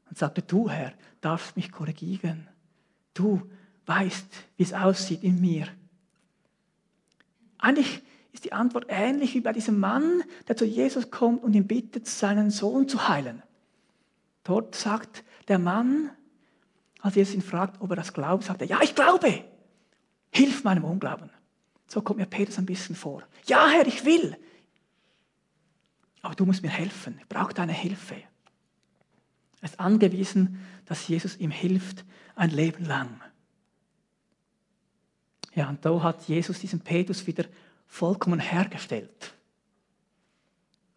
und 0.08 0.16
sagte, 0.16 0.42
du 0.42 0.70
Herr, 0.70 0.92
darfst 1.20 1.56
mich 1.56 1.70
korrigieren. 1.70 2.48
Du 3.14 3.42
weißt, 3.86 4.26
wie 4.56 4.62
es 4.62 4.72
aussieht 4.72 5.22
in 5.22 5.40
mir. 5.40 5.68
Eigentlich 7.58 8.02
ist 8.32 8.44
die 8.44 8.52
Antwort 8.52 8.86
ähnlich 8.88 9.34
wie 9.34 9.40
bei 9.40 9.52
diesem 9.52 9.78
Mann, 9.78 10.22
der 10.48 10.56
zu 10.56 10.64
Jesus 10.64 11.10
kommt 11.10 11.42
und 11.42 11.54
ihn 11.54 11.66
bittet, 11.66 12.06
seinen 12.06 12.50
Sohn 12.50 12.88
zu 12.88 13.08
heilen. 13.08 13.42
Dort 14.44 14.74
sagt 14.74 15.24
der 15.48 15.58
Mann, 15.58 16.10
als 17.02 17.16
Jesus 17.16 17.34
ihn 17.34 17.42
fragt, 17.42 17.80
ob 17.80 17.90
er 17.90 17.96
das 17.96 18.14
glaubt, 18.14 18.44
sagt 18.44 18.62
er, 18.62 18.68
ja, 18.68 18.80
ich 18.80 18.94
glaube. 18.94 19.44
Hilf 20.30 20.64
meinem 20.64 20.84
Unglauben. 20.84 21.30
So 21.88 22.00
kommt 22.00 22.20
mir 22.20 22.26
Petrus 22.26 22.58
ein 22.58 22.64
bisschen 22.64 22.94
vor. 22.94 23.22
Ja, 23.46 23.68
Herr, 23.68 23.86
ich 23.86 24.04
will. 24.04 24.36
Aber 26.22 26.34
du 26.34 26.46
musst 26.46 26.62
mir 26.62 26.70
helfen. 26.70 27.18
Ich 27.20 27.28
brauche 27.28 27.52
deine 27.52 27.72
Hilfe. 27.72 28.14
Er 29.60 29.68
ist 29.68 29.78
angewiesen, 29.78 30.64
dass 30.86 31.06
Jesus 31.06 31.36
ihm 31.36 31.50
hilft, 31.50 32.04
ein 32.34 32.50
Leben 32.50 32.86
lang. 32.86 33.20
Ja, 35.54 35.68
und 35.68 35.84
da 35.84 36.02
hat 36.02 36.22
Jesus 36.28 36.60
diesen 36.60 36.80
Petrus 36.80 37.26
wieder 37.26 37.44
vollkommen 37.86 38.40
hergestellt. 38.40 39.34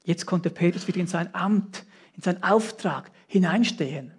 Jetzt 0.05 0.25
konnte 0.25 0.49
Petrus 0.49 0.87
wieder 0.87 0.99
in 0.99 1.07
sein 1.07 1.33
Amt, 1.33 1.85
in 2.13 2.21
seinen 2.21 2.41
Auftrag 2.43 3.11
hineinstehen, 3.27 4.13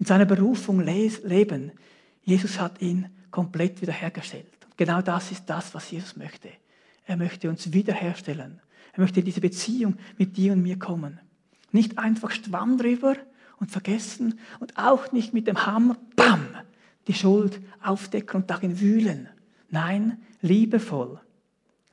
in 0.00 0.06
seiner 0.06 0.24
Berufung 0.24 0.80
leben. 0.80 1.72
Jesus 2.22 2.58
hat 2.58 2.80
ihn 2.80 3.10
komplett 3.30 3.80
wiederhergestellt. 3.82 4.48
Und 4.64 4.76
genau 4.76 5.02
das 5.02 5.30
ist 5.30 5.44
das, 5.44 5.74
was 5.74 5.90
Jesus 5.90 6.16
möchte. 6.16 6.48
Er 7.04 7.16
möchte 7.16 7.48
uns 7.48 7.72
wiederherstellen. 7.72 8.60
Er 8.92 9.00
möchte 9.00 9.20
in 9.20 9.26
diese 9.26 9.42
Beziehung 9.42 9.96
mit 10.16 10.36
dir 10.36 10.54
und 10.54 10.62
mir 10.62 10.78
kommen. 10.78 11.20
Nicht 11.70 11.98
einfach 11.98 12.30
Schwamm 12.30 12.78
drüber 12.78 13.14
und 13.58 13.70
vergessen 13.70 14.40
und 14.58 14.76
auch 14.78 15.12
nicht 15.12 15.34
mit 15.34 15.46
dem 15.46 15.66
Hammer, 15.66 15.96
bam, 16.16 16.46
die 17.06 17.14
Schuld 17.14 17.60
aufdecken 17.82 18.40
und 18.40 18.50
darin 18.50 18.80
wühlen. 18.80 19.28
Nein, 19.68 20.20
liebevoll. 20.40 21.20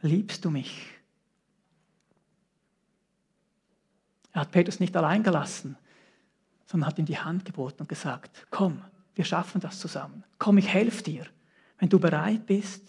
Liebst 0.01 0.45
du 0.45 0.49
mich? 0.49 0.87
Er 4.31 4.41
hat 4.41 4.51
Petrus 4.51 4.79
nicht 4.79 4.95
allein 4.95 5.23
gelassen, 5.23 5.77
sondern 6.67 6.87
hat 6.87 6.99
ihm 6.99 7.05
die 7.05 7.17
Hand 7.17 7.45
geboten 7.45 7.81
und 7.81 7.89
gesagt, 7.89 8.45
komm, 8.51 8.81
wir 9.15 9.25
schaffen 9.25 9.59
das 9.59 9.79
zusammen. 9.79 10.23
Komm, 10.37 10.59
ich 10.59 10.67
helfe 10.67 11.01
dir, 11.01 11.25
wenn 11.79 11.89
du 11.89 11.99
bereit 11.99 12.45
bist, 12.45 12.83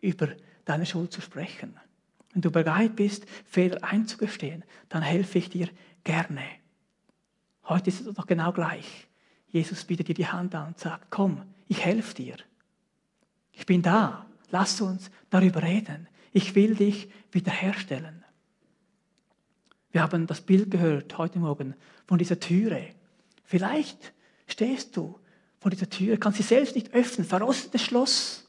über 0.00 0.28
deine 0.64 0.86
Schuld 0.86 1.12
zu 1.12 1.20
sprechen. 1.20 1.78
Wenn 2.32 2.42
du 2.42 2.50
bereit 2.50 2.96
bist, 2.96 3.26
Fehler 3.44 3.84
einzugestehen, 3.84 4.64
dann 4.88 5.02
helfe 5.02 5.38
ich 5.38 5.50
dir 5.50 5.68
gerne. 6.04 6.42
Heute 7.64 7.90
ist 7.90 8.06
es 8.06 8.14
doch 8.14 8.26
genau 8.26 8.52
gleich. 8.52 9.08
Jesus 9.48 9.84
bietet 9.84 10.08
dir 10.08 10.14
die 10.14 10.26
Hand 10.26 10.54
an 10.54 10.68
und 10.68 10.78
sagt, 10.78 11.10
komm, 11.10 11.42
ich 11.68 11.84
helfe 11.84 12.14
dir. 12.14 12.36
Ich 13.52 13.66
bin 13.66 13.82
da. 13.82 14.26
Lass 14.50 14.80
uns 14.80 15.10
darüber 15.30 15.62
reden. 15.62 16.08
Ich 16.32 16.54
will 16.54 16.74
dich 16.74 17.08
wiederherstellen. 17.30 18.23
Wir 19.94 20.02
haben 20.02 20.26
das 20.26 20.40
Bild 20.40 20.72
gehört 20.72 21.18
heute 21.18 21.38
Morgen 21.38 21.76
von 22.08 22.18
dieser 22.18 22.40
Türe. 22.40 22.88
Vielleicht 23.44 24.12
stehst 24.48 24.96
du 24.96 25.20
vor 25.60 25.70
dieser 25.70 25.88
Türe, 25.88 26.18
kannst 26.18 26.38
sie 26.38 26.42
selbst 26.42 26.74
nicht 26.74 26.92
öffnen, 26.94 27.24
verrostetes 27.24 27.80
Schloss. 27.80 28.44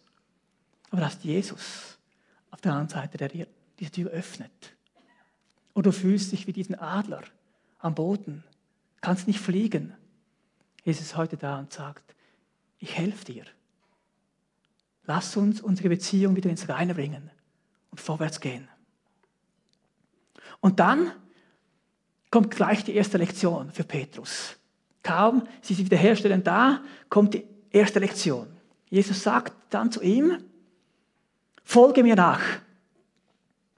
Aber 0.90 1.02
da 1.02 1.08
ist 1.08 1.24
Jesus 1.24 2.00
auf 2.50 2.62
der 2.62 2.72
anderen 2.72 2.90
Seite, 2.90 3.20
der 3.20 3.30
dir 3.30 3.48
diese 3.78 3.92
Tür 3.92 4.10
öffnet. 4.10 4.76
Oder 5.76 5.92
du 5.92 5.96
fühlst 5.96 6.32
dich 6.32 6.48
wie 6.48 6.52
diesen 6.52 6.80
Adler 6.80 7.22
am 7.78 7.94
Boden, 7.94 8.44
kannst 9.02 9.28
nicht 9.28 9.40
fliegen. 9.40 9.94
Jesus 10.84 11.04
ist 11.04 11.16
heute 11.16 11.38
da 11.38 11.60
und 11.60 11.72
sagt, 11.72 12.16
ich 12.80 12.98
helfe 12.98 13.24
dir. 13.24 13.46
Lass 15.04 15.38
uns 15.38 15.62
unsere 15.62 15.90
Beziehung 15.90 16.36
wieder 16.36 16.50
ins 16.50 16.68
Reine 16.70 16.96
bringen 16.96 17.30
und 17.92 18.02
vorwärts 18.02 18.40
gehen. 18.40 18.68
Und 20.60 20.80
dann 20.80 21.12
kommt 22.36 22.52
gleich 22.52 22.84
die 22.84 22.94
erste 22.94 23.18
Lektion 23.18 23.72
für 23.72 23.86
Petrus. 23.86 24.58
Kaum 25.04 25.44
sie 25.62 25.74
sich 25.74 25.86
wiederherstellen 25.86 26.44
da, 26.44 26.82
kommt 27.08 27.34
die 27.34 27.46
erste 27.72 28.00
Lektion. 28.00 28.48
Jesus 28.90 29.24
sagt 29.24 29.54
dann 29.70 29.90
zu 29.90 30.02
ihm, 30.02 30.40
folge 31.64 32.04
mir 32.04 32.18
nach. 32.18 32.42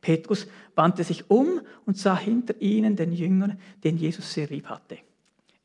Petrus 0.02 0.48
wandte 0.74 1.04
sich 1.04 1.30
um 1.30 1.62
und 1.86 2.00
sah 2.00 2.17
hinter 2.17 2.60
ihnen 2.60 2.96
den 2.96 3.12
Jünger, 3.12 3.58
den 3.84 3.96
Jesus 3.96 4.34
sehr 4.34 4.48
lieb 4.48 4.65
hatte. 4.65 4.98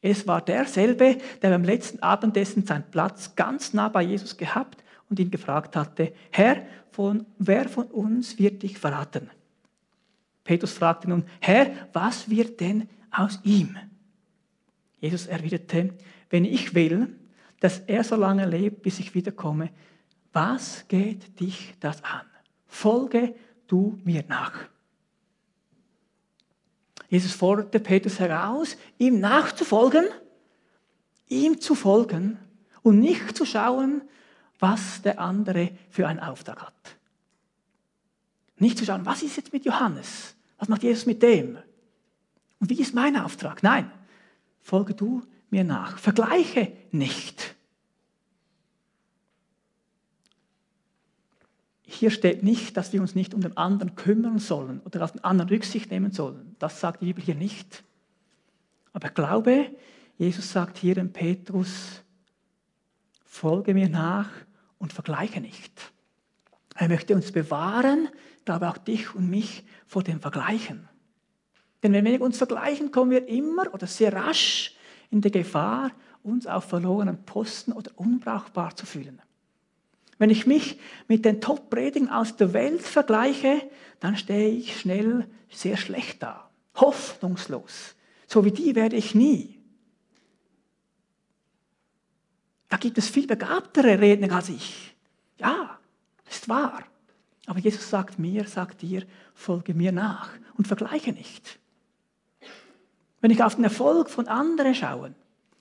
Es 0.02 0.26
war 0.26 0.42
derselbe, 0.42 1.16
der 1.40 1.48
beim 1.48 1.64
letzten 1.64 2.02
Abendessen 2.02 2.66
seinen 2.66 2.90
Platz 2.90 3.34
ganz 3.34 3.72
nah 3.72 3.88
bei 3.88 4.02
Jesus 4.02 4.36
gehabt 4.36 4.84
und 5.08 5.18
ihn 5.18 5.30
gefragt 5.30 5.76
hatte, 5.76 6.12
Herr, 6.30 6.66
von, 6.90 7.24
wer 7.38 7.70
von 7.70 7.86
uns 7.86 8.38
wird 8.38 8.62
dich 8.62 8.78
verraten? 8.78 9.30
Petrus 10.44 10.72
fragte 10.72 11.08
nun, 11.08 11.24
Herr, 11.40 11.70
was 11.92 12.28
wird 12.28 12.60
denn 12.60 12.88
aus 13.10 13.40
ihm? 13.44 13.76
Jesus 15.00 15.26
erwiderte, 15.26 15.94
wenn 16.30 16.44
ich 16.44 16.74
will, 16.74 17.16
dass 17.60 17.80
er 17.80 18.02
so 18.02 18.16
lange 18.16 18.46
lebt, 18.46 18.82
bis 18.82 18.98
ich 18.98 19.14
wiederkomme, 19.14 19.70
was 20.32 20.86
geht 20.88 21.38
dich 21.40 21.74
das 21.80 22.02
an? 22.02 22.26
Folge 22.66 23.34
du 23.66 23.98
mir 24.04 24.24
nach. 24.28 24.52
Jesus 27.08 27.32
forderte 27.32 27.78
Petrus 27.78 28.18
heraus, 28.18 28.76
ihm 28.96 29.20
nachzufolgen, 29.20 30.06
ihm 31.28 31.60
zu 31.60 31.74
folgen 31.74 32.38
und 32.82 33.00
nicht 33.00 33.36
zu 33.36 33.44
schauen, 33.44 34.02
was 34.58 35.02
der 35.02 35.20
andere 35.20 35.72
für 35.90 36.08
einen 36.08 36.20
Auftrag 36.20 36.62
hat. 36.62 36.96
Nicht 38.62 38.78
zu 38.78 38.84
schauen, 38.84 39.04
was 39.04 39.24
ist 39.24 39.36
jetzt 39.36 39.52
mit 39.52 39.64
Johannes? 39.64 40.36
Was 40.56 40.68
macht 40.68 40.84
Jesus 40.84 41.04
mit 41.04 41.20
dem? 41.20 41.58
Und 42.60 42.70
wie 42.70 42.80
ist 42.80 42.94
mein 42.94 43.16
Auftrag? 43.16 43.64
Nein, 43.64 43.90
folge 44.60 44.94
du 44.94 45.20
mir 45.50 45.64
nach. 45.64 45.98
Vergleiche 45.98 46.72
nicht. 46.92 47.56
Hier 51.82 52.12
steht 52.12 52.44
nicht, 52.44 52.76
dass 52.76 52.92
wir 52.92 53.00
uns 53.00 53.16
nicht 53.16 53.34
um 53.34 53.40
den 53.40 53.56
anderen 53.56 53.96
kümmern 53.96 54.38
sollen 54.38 54.80
oder 54.84 55.02
auf 55.02 55.10
den 55.10 55.24
anderen 55.24 55.48
Rücksicht 55.48 55.90
nehmen 55.90 56.12
sollen. 56.12 56.54
Das 56.60 56.78
sagt 56.78 57.02
die 57.02 57.06
Bibel 57.06 57.24
hier 57.24 57.34
nicht. 57.34 57.82
Aber 58.92 59.08
glaube, 59.08 59.74
Jesus 60.18 60.52
sagt 60.52 60.78
hier 60.78 60.98
in 60.98 61.12
Petrus, 61.12 62.04
folge 63.24 63.74
mir 63.74 63.88
nach 63.88 64.30
und 64.78 64.92
vergleiche 64.92 65.40
nicht. 65.40 65.92
Er 66.76 66.88
möchte 66.88 67.16
uns 67.16 67.32
bewahren, 67.32 68.08
glaube 68.44 68.68
auch 68.68 68.78
dich 68.78 69.14
und 69.14 69.28
mich 69.28 69.64
vor 69.86 70.02
dem 70.02 70.20
Vergleichen. 70.20 70.88
Denn 71.82 71.92
wenn 71.92 72.04
wir 72.04 72.20
uns 72.20 72.38
vergleichen, 72.38 72.92
kommen 72.92 73.10
wir 73.10 73.28
immer 73.28 73.72
oder 73.74 73.86
sehr 73.86 74.12
rasch 74.12 74.76
in 75.10 75.20
die 75.20 75.30
Gefahr, 75.30 75.90
uns 76.22 76.46
auf 76.46 76.64
verlorenen 76.64 77.24
Posten 77.24 77.72
oder 77.72 77.90
unbrauchbar 77.96 78.76
zu 78.76 78.86
fühlen. 78.86 79.20
Wenn 80.18 80.30
ich 80.30 80.46
mich 80.46 80.78
mit 81.08 81.24
den 81.24 81.40
Top-Predigen 81.40 82.08
aus 82.08 82.36
der 82.36 82.52
Welt 82.52 82.82
vergleiche, 82.82 83.68
dann 83.98 84.16
stehe 84.16 84.50
ich 84.50 84.78
schnell 84.78 85.26
sehr 85.50 85.76
schlecht 85.76 86.22
da, 86.22 86.48
hoffnungslos. 86.76 87.96
So 88.28 88.44
wie 88.44 88.52
die 88.52 88.74
werde 88.76 88.96
ich 88.96 89.14
nie. 89.14 89.58
Da 92.68 92.76
gibt 92.76 92.98
es 92.98 93.10
viel 93.10 93.26
begabtere 93.26 94.00
Redner 94.00 94.34
als 94.34 94.48
ich. 94.48 94.96
Ja, 95.38 95.78
ist 96.30 96.48
wahr. 96.48 96.84
Aber 97.46 97.58
Jesus 97.58 97.90
sagt 97.90 98.18
mir, 98.18 98.46
sagt 98.46 98.82
dir, 98.82 99.04
folge 99.34 99.74
mir 99.74 99.92
nach 99.92 100.30
und 100.56 100.68
vergleiche 100.68 101.12
nicht. 101.12 101.58
Wenn 103.20 103.30
ich 103.30 103.42
auf 103.42 103.56
den 103.56 103.64
Erfolg 103.64 104.10
von 104.10 104.28
anderen 104.28 104.74
schaue, 104.74 105.14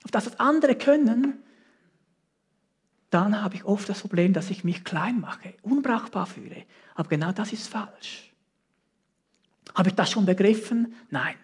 auf 0.04 0.10
das, 0.10 0.26
was 0.26 0.40
andere 0.40 0.74
können, 0.74 1.42
dann 3.10 3.42
habe 3.42 3.56
ich 3.56 3.64
oft 3.64 3.88
das 3.88 4.00
Problem, 4.00 4.32
dass 4.32 4.50
ich 4.50 4.64
mich 4.64 4.84
klein 4.84 5.20
mache, 5.20 5.54
unbrauchbar 5.62 6.26
fühle. 6.26 6.64
Aber 6.94 7.08
genau 7.08 7.30
das 7.32 7.52
ist 7.52 7.68
falsch. 7.68 8.32
Habe 9.74 9.90
ich 9.90 9.94
das 9.94 10.10
schon 10.10 10.26
begriffen? 10.26 10.94
Nein. 11.10 11.36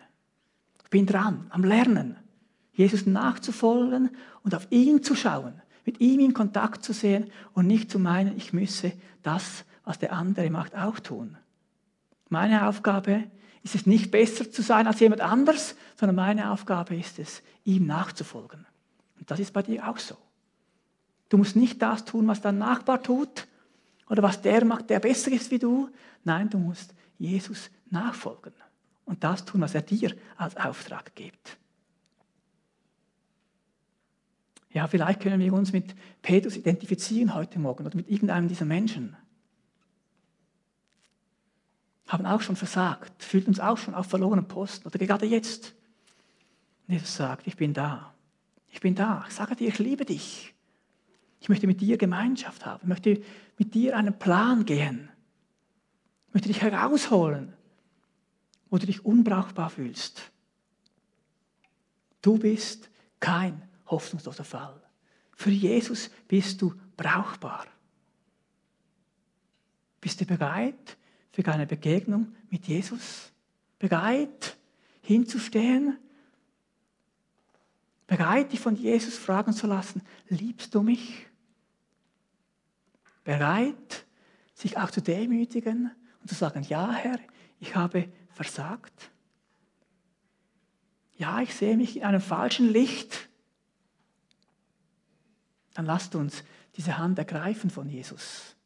Ich 0.85 0.91
bin 0.91 1.05
dran, 1.05 1.47
am 1.51 1.65
Lernen, 1.65 2.17
Jesus 2.73 3.05
nachzufolgen 3.05 4.11
und 4.43 4.55
auf 4.55 4.67
ihn 4.71 5.03
zu 5.03 5.15
schauen, 5.15 5.61
mit 5.85 6.01
ihm 6.01 6.21
in 6.21 6.33
Kontakt 6.33 6.83
zu 6.83 6.93
sehen 6.93 7.31
und 7.53 7.67
nicht 7.67 7.91
zu 7.91 7.99
meinen, 7.99 8.37
ich 8.37 8.53
müsse 8.53 8.93
das, 9.23 9.65
was 9.89 9.99
der 9.99 10.13
andere 10.13 10.51
macht, 10.51 10.77
auch 10.77 11.01
tun. 11.01 11.39
Meine 12.29 12.69
Aufgabe 12.69 13.25
ist 13.63 13.75
es 13.75 13.87
nicht 13.87 14.11
besser 14.11 14.51
zu 14.51 14.61
sein 14.61 14.87
als 14.87 15.01
jemand 15.01 15.23
anders, 15.23 15.77
sondern 15.97 16.15
meine 16.15 16.51
Aufgabe 16.51 16.95
ist 16.95 17.19
es, 17.19 17.43
ihm 17.65 17.87
nachzufolgen. 17.87 18.67
Und 19.19 19.31
das 19.31 19.41
ist 19.41 19.55
bei 19.55 19.63
dir 19.63 19.89
auch 19.89 19.97
so. 19.97 20.15
Du 21.31 21.39
musst 21.39 21.57
nicht 21.57 21.81
das 21.81 22.05
tun, 22.05 22.29
was 22.29 22.43
dein 22.43 22.59
Nachbar 22.59 23.03
tut 23.03 23.49
oder 24.11 24.23
was 24.23 24.43
der 24.43 24.63
macht, 24.67 24.91
der 24.91 25.01
besser 25.01 25.33
ist 25.33 25.51
wie 25.51 25.59
du. 25.59 25.89
Nein, 26.23 26.51
du 26.51 26.59
musst 26.59 26.93
Jesus 27.19 27.71
nachfolgen 27.89 28.53
und 29.07 29.25
das 29.25 29.47
tun, 29.47 29.63
was 29.63 29.75
er 29.75 29.81
dir 29.81 30.15
als 30.37 30.55
Auftrag 30.59 31.15
gibt. 31.15 31.57
Ja, 34.71 34.87
vielleicht 34.87 35.21
können 35.21 35.41
wir 35.41 35.55
uns 35.55 35.73
mit 35.73 35.95
Petrus 36.21 36.59
identifizieren 36.59 37.35
heute 37.35 37.59
Morgen 37.59 37.87
oder 37.87 37.97
mit 37.97 38.11
irgendeinem 38.11 38.49
dieser 38.49 38.67
Menschen. 38.67 39.17
Haben 42.09 42.27
auch 42.27 42.41
schon 42.41 42.57
versagt, 42.57 43.23
fühlt 43.23 43.47
uns 43.47 43.61
auch 43.61 43.79
schon 43.79 43.95
auf 43.95 44.07
verlorenen 44.07 44.49
Posten 44.49 44.89
oder 44.89 44.99
gerade 44.99 45.27
jetzt. 45.27 45.75
Und 46.87 46.95
Jesus 46.95 47.15
sagt, 47.15 47.47
ich 47.47 47.57
bin 47.57 47.75
da. 47.75 48.15
Ich 48.71 48.81
bin 48.81 48.95
da. 48.95 49.25
Ich 49.29 49.35
sage 49.35 49.55
dir, 49.55 49.69
ich 49.69 49.79
liebe 49.79 50.05
dich. 50.05 50.55
Ich 51.41 51.49
möchte 51.49 51.67
mit 51.67 51.81
dir 51.81 51.99
Gemeinschaft 51.99 52.67
haben. 52.67 52.81
Ich 52.83 52.89
möchte 52.89 53.23
mit 53.59 53.75
dir 53.75 53.97
einen 53.97 54.19
Plan 54.19 54.65
gehen. 54.65 55.09
Ich 56.29 56.35
möchte 56.35 56.49
dich 56.49 56.63
herausholen, 56.63 57.53
wo 58.71 58.79
du 58.79 58.87
dich 58.87 59.05
unbrauchbar 59.05 59.71
fühlst. 59.71 60.33
Du 62.23 62.39
bist 62.39 62.91
kein 63.21 63.63
hoffnungsloser 63.87 64.45
Fall. 64.45 64.83
Für 65.33 65.51
Jesus 65.51 66.11
bist 66.27 66.61
du 66.61 66.75
brauchbar. 66.97 67.67
Bist 70.01 70.21
du 70.21 70.27
bereit 70.27 70.98
für 71.43 71.53
eine 71.53 71.67
Begegnung 71.67 72.35
mit 72.51 72.67
Jesus? 72.67 73.33
Bereit 73.79 74.57
hinzustehen? 75.03 75.99
Bereit, 78.07 78.53
dich 78.53 78.61
von 78.61 78.75
Jesus 78.75 79.17
fragen 79.17 79.53
zu 79.53 79.67
lassen, 79.67 80.03
liebst 80.29 80.75
du 80.75 80.83
mich? 80.83 81.29
bereit, 83.29 84.07
sich 84.55 84.79
auch 84.79 84.91
zu 84.91 85.03
demütigen 85.03 85.91
und 86.23 86.29
zu 86.29 86.35
sagen, 86.35 86.63
ja 86.63 86.91
Herr, 86.91 87.19
ich 87.61 87.77
habe 87.77 88.11
versagt. 88.31 89.11
Ja, 91.19 91.43
ich 91.43 91.55
sehe 91.55 91.77
mich 91.77 91.99
in 91.99 92.05
einem 92.05 92.23
falschen 92.23 92.71
Licht. 92.71 93.29
Dann 95.75 95.85
lasst 95.85 96.15
uns 96.15 96.43
diese 96.77 96.97
Hand 96.97 97.19
ergreifen 97.19 97.69
von 97.69 97.91
Jesus 97.91 98.57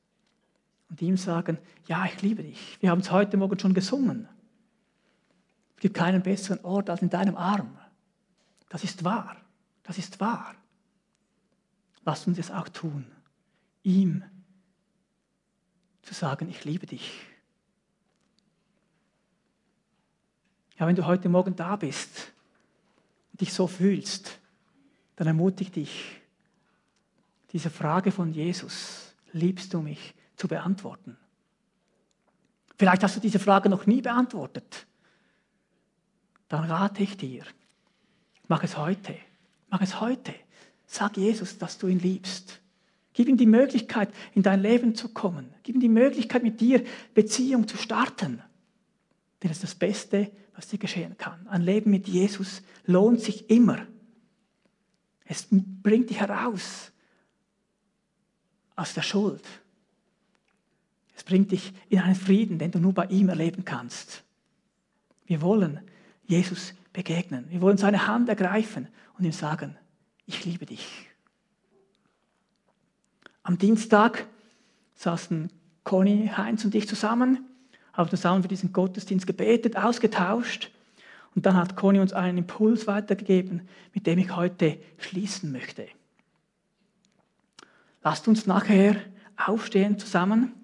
und 0.92 1.00
ihm 1.00 1.16
sagen, 1.16 1.56
ja, 1.86 2.04
ich 2.04 2.20
liebe 2.20 2.42
dich. 2.42 2.76
Wir 2.80 2.90
haben 2.90 3.00
es 3.00 3.10
heute 3.10 3.38
Morgen 3.38 3.58
schon 3.58 3.72
gesungen. 3.72 4.28
Es 5.76 5.80
gibt 5.80 5.96
keinen 5.96 6.22
besseren 6.22 6.62
Ort 6.66 6.90
als 6.90 7.00
in 7.00 7.08
deinem 7.08 7.34
Arm. 7.34 7.78
Das 8.68 8.84
ist 8.84 9.02
wahr. 9.02 9.38
Das 9.84 9.96
ist 9.96 10.20
wahr. 10.20 10.54
Lasst 12.04 12.26
uns 12.26 12.38
es 12.38 12.50
auch 12.50 12.68
tun. 12.68 13.06
Ihm 13.82 14.22
zu 16.02 16.12
sagen, 16.12 16.50
ich 16.50 16.62
liebe 16.66 16.84
dich. 16.84 17.10
Ja, 20.78 20.86
wenn 20.86 20.96
du 20.96 21.06
heute 21.06 21.30
Morgen 21.30 21.56
da 21.56 21.76
bist 21.76 22.32
und 23.30 23.40
dich 23.40 23.54
so 23.54 23.66
fühlst, 23.66 24.38
dann 25.16 25.26
ermutige 25.26 25.70
dich, 25.70 26.20
diese 27.52 27.70
Frage 27.70 28.12
von 28.12 28.30
Jesus, 28.34 29.14
liebst 29.32 29.72
du 29.72 29.80
mich, 29.80 30.14
zu 30.42 30.48
beantworten. 30.48 31.16
Vielleicht 32.76 33.04
hast 33.04 33.14
du 33.14 33.20
diese 33.20 33.38
Frage 33.38 33.68
noch 33.68 33.86
nie 33.86 34.00
beantwortet. 34.00 34.88
Dann 36.48 36.64
rate 36.64 37.04
ich 37.04 37.16
dir, 37.16 37.44
mach 38.48 38.64
es 38.64 38.76
heute. 38.76 39.14
Mach 39.70 39.80
es 39.80 40.00
heute. 40.00 40.34
Sag 40.84 41.16
Jesus, 41.16 41.58
dass 41.58 41.78
du 41.78 41.86
ihn 41.86 42.00
liebst. 42.00 42.60
Gib 43.12 43.28
ihm 43.28 43.36
die 43.36 43.46
Möglichkeit, 43.46 44.12
in 44.34 44.42
dein 44.42 44.60
Leben 44.60 44.96
zu 44.96 45.10
kommen. 45.10 45.54
Gib 45.62 45.76
ihm 45.76 45.80
die 45.80 45.88
Möglichkeit, 45.88 46.42
mit 46.42 46.60
dir 46.60 46.84
Beziehung 47.14 47.68
zu 47.68 47.76
starten. 47.76 48.42
Denn 49.42 49.48
das 49.48 49.58
ist 49.58 49.62
das 49.62 49.74
Beste, 49.76 50.32
was 50.56 50.66
dir 50.66 50.78
geschehen 50.80 51.16
kann. 51.18 51.46
Ein 51.46 51.62
Leben 51.62 51.92
mit 51.92 52.08
Jesus 52.08 52.62
lohnt 52.84 53.20
sich 53.20 53.48
immer. 53.48 53.86
Es 55.24 55.46
bringt 55.50 56.10
dich 56.10 56.18
heraus 56.18 56.90
aus 58.74 58.92
der 58.92 59.02
Schuld. 59.02 59.44
Es 61.22 61.26
bringt 61.26 61.52
dich 61.52 61.72
in 61.88 62.00
einen 62.00 62.16
Frieden, 62.16 62.58
den 62.58 62.72
du 62.72 62.80
nur 62.80 62.94
bei 62.94 63.04
ihm 63.04 63.28
erleben 63.28 63.64
kannst. 63.64 64.24
Wir 65.24 65.40
wollen 65.40 65.80
Jesus 66.24 66.74
begegnen. 66.92 67.46
Wir 67.48 67.60
wollen 67.60 67.76
seine 67.76 68.08
Hand 68.08 68.28
ergreifen 68.28 68.88
und 69.16 69.24
ihm 69.24 69.30
sagen, 69.30 69.76
ich 70.26 70.44
liebe 70.44 70.66
dich. 70.66 70.84
Am 73.44 73.56
Dienstag 73.56 74.26
saßen 74.96 75.52
Conny, 75.84 76.28
Heinz 76.36 76.64
und 76.64 76.74
ich 76.74 76.88
zusammen, 76.88 77.46
haben 77.92 78.10
zusammen 78.10 78.42
für 78.42 78.48
diesen 78.48 78.72
Gottesdienst 78.72 79.24
gebetet, 79.24 79.76
ausgetauscht. 79.76 80.72
Und 81.36 81.46
dann 81.46 81.54
hat 81.54 81.76
Conny 81.76 82.00
uns 82.00 82.12
einen 82.12 82.38
Impuls 82.38 82.88
weitergegeben, 82.88 83.68
mit 83.94 84.08
dem 84.08 84.18
ich 84.18 84.34
heute 84.34 84.76
schließen 84.98 85.52
möchte. 85.52 85.86
Lasst 88.02 88.26
uns 88.26 88.48
nachher 88.48 88.96
aufstehen 89.36 90.00
zusammen 90.00 90.54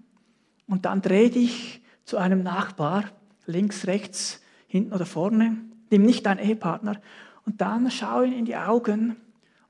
und 0.68 0.84
dann 0.84 1.02
dreh 1.02 1.30
dich 1.30 1.80
zu 2.04 2.16
einem 2.16 2.42
Nachbar, 2.42 3.04
links, 3.46 3.86
rechts, 3.86 4.40
hinten 4.68 4.92
oder 4.92 5.06
vorne, 5.06 5.56
nimm 5.90 6.02
nicht 6.02 6.26
deinen 6.26 6.38
Ehepartner, 6.38 7.00
und 7.44 7.60
dann 7.62 7.90
schau 7.90 8.22
ihn 8.22 8.34
in 8.34 8.44
die 8.44 8.56
Augen 8.56 9.16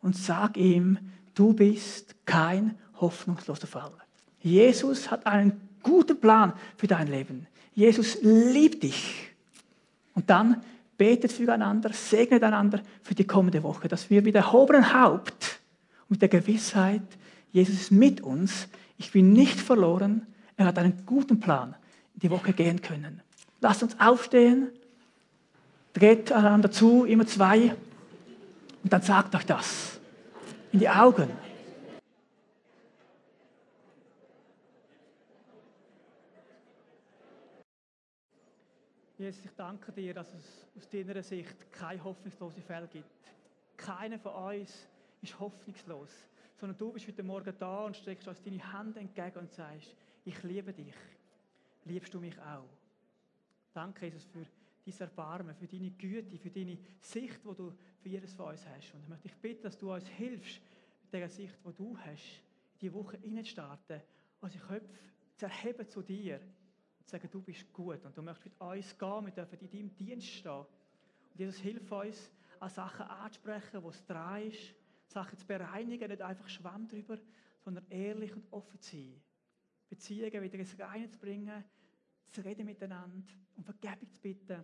und 0.02 0.16
sag 0.16 0.56
ihm, 0.56 0.98
du 1.34 1.52
bist 1.52 2.16
kein 2.26 2.76
hoffnungsloser 3.00 3.68
Fall. 3.68 3.92
Jesus 4.40 5.10
hat 5.10 5.26
einen 5.26 5.60
guten 5.82 6.20
Plan 6.20 6.52
für 6.76 6.88
dein 6.88 7.06
Leben. 7.06 7.46
Jesus 7.74 8.18
liebt 8.20 8.82
dich. 8.82 9.30
Und 10.14 10.28
dann 10.28 10.60
betet 10.96 11.30
füreinander, 11.30 11.92
segnet 11.92 12.42
einander 12.42 12.80
für 13.02 13.14
die 13.14 13.26
kommende 13.26 13.62
Woche, 13.62 13.86
dass 13.86 14.10
wir 14.10 14.22
mit 14.22 14.34
erhobenen 14.34 14.92
Haupt 14.92 15.60
und 16.08 16.10
mit 16.10 16.22
der 16.22 16.28
Gewissheit, 16.28 17.02
Jesus 17.52 17.76
ist 17.76 17.92
mit 17.92 18.20
uns, 18.20 18.68
ich 18.96 19.12
bin 19.12 19.32
nicht 19.32 19.60
verloren, 19.60 20.26
er 20.58 20.66
hat 20.66 20.78
einen 20.78 21.06
guten 21.06 21.40
Plan 21.40 21.74
in 22.14 22.20
die 22.20 22.30
Woche 22.30 22.52
gehen 22.52 22.82
können. 22.82 23.22
Lasst 23.60 23.82
uns 23.82 23.98
aufstehen, 23.98 24.68
dreht 25.92 26.30
einander 26.32 26.70
zu, 26.70 27.04
immer 27.04 27.26
zwei, 27.26 27.76
und 28.82 28.92
dann 28.92 29.02
sagt 29.02 29.34
euch 29.34 29.46
das 29.46 30.00
in 30.72 30.80
die 30.80 30.88
Augen. 30.88 31.30
Jesus, 39.16 39.44
ich 39.44 39.50
danke 39.56 39.92
dir, 39.92 40.14
dass 40.14 40.28
es 40.28 40.66
aus 40.76 40.88
deiner 40.90 41.22
Sicht 41.22 41.72
keine 41.72 42.02
hoffnungslose 42.02 42.60
Fälle 42.60 42.86
gibt. 42.86 43.06
Keiner 43.76 44.18
von 44.18 44.32
uns 44.32 44.72
ist 45.22 45.38
hoffnungslos, 45.38 46.10
sondern 46.58 46.76
du 46.76 46.92
bist 46.92 47.06
heute 47.06 47.22
Morgen 47.22 47.54
da 47.58 47.84
und 47.84 47.96
streckst 47.96 48.26
uns 48.28 48.42
deine 48.42 48.72
Hand 48.72 48.96
entgegen 48.96 49.38
und 49.38 49.50
sagst, 49.50 49.94
ich 50.24 50.42
liebe 50.42 50.72
dich. 50.72 50.94
Liebst 51.84 52.12
du 52.12 52.20
mich 52.20 52.38
auch? 52.40 52.68
Danke, 53.72 54.06
Jesus, 54.06 54.24
für 54.24 54.44
dein 54.84 55.00
Erbarmen, 55.00 55.54
für 55.54 55.66
deine 55.66 55.90
Güte, 55.90 56.36
für 56.38 56.50
deine 56.50 56.78
Sicht, 57.00 57.38
die 57.44 57.54
du 57.54 57.72
für 58.02 58.08
jedes 58.08 58.34
von 58.34 58.48
uns 58.48 58.66
hast. 58.66 58.94
Und 58.94 59.02
ich 59.02 59.08
möchte 59.08 59.28
dich 59.28 59.36
bitten, 59.36 59.62
dass 59.62 59.78
du 59.78 59.92
uns 59.92 60.06
hilfst, 60.08 60.60
mit 61.02 61.12
der 61.12 61.28
Sicht, 61.28 61.54
die 61.64 61.72
du 61.72 61.96
hast, 61.98 62.42
in 62.74 62.78
die 62.80 62.92
Woche 62.92 63.16
hineinzustarten, 63.18 64.00
unsere 64.40 64.66
Köpfe 64.66 64.88
zu 65.36 65.46
erheben 65.46 65.88
zu 65.88 66.02
dir 66.02 66.40
sagen, 67.08 67.28
du 67.30 67.40
bist 67.40 67.72
gut 67.72 68.04
und 68.04 68.16
du 68.16 68.22
möchtest 68.22 68.46
mit 68.46 68.60
uns 68.60 68.98
gehen, 68.98 69.24
wir 69.24 69.32
dürfen 69.32 69.58
in 69.60 69.70
deinem 69.70 69.96
Dienst 69.96 70.26
stehen. 70.26 70.52
Und 70.52 71.38
Jesus, 71.38 71.56
hilf 71.56 71.90
uns, 71.90 72.30
an 72.60 72.68
Sachen 72.68 73.06
anzusprechen, 73.06 73.82
wo 73.82 73.90
es 73.90 74.04
dran 74.04 74.42
ist, 74.42 74.74
Sachen 75.08 75.38
zu 75.38 75.46
bereinigen, 75.46 76.08
nicht 76.08 76.22
einfach 76.22 76.48
Schwamm 76.48 76.86
drüber, 76.86 77.18
sondern 77.60 77.86
ehrlich 77.90 78.34
und 78.34 78.46
offen 78.52 78.80
zu 78.80 78.96
sein. 78.96 79.22
Beziehungen 79.88 80.42
wieder 80.42 80.58
ins 80.58 80.78
Reine 80.78 81.08
zu 81.08 81.18
bringen, 81.18 81.64
zu 82.30 82.44
reden 82.44 82.66
miteinander 82.66 83.32
und 83.56 83.64
Vergebung 83.64 84.10
zu 84.12 84.20
bitten. 84.20 84.62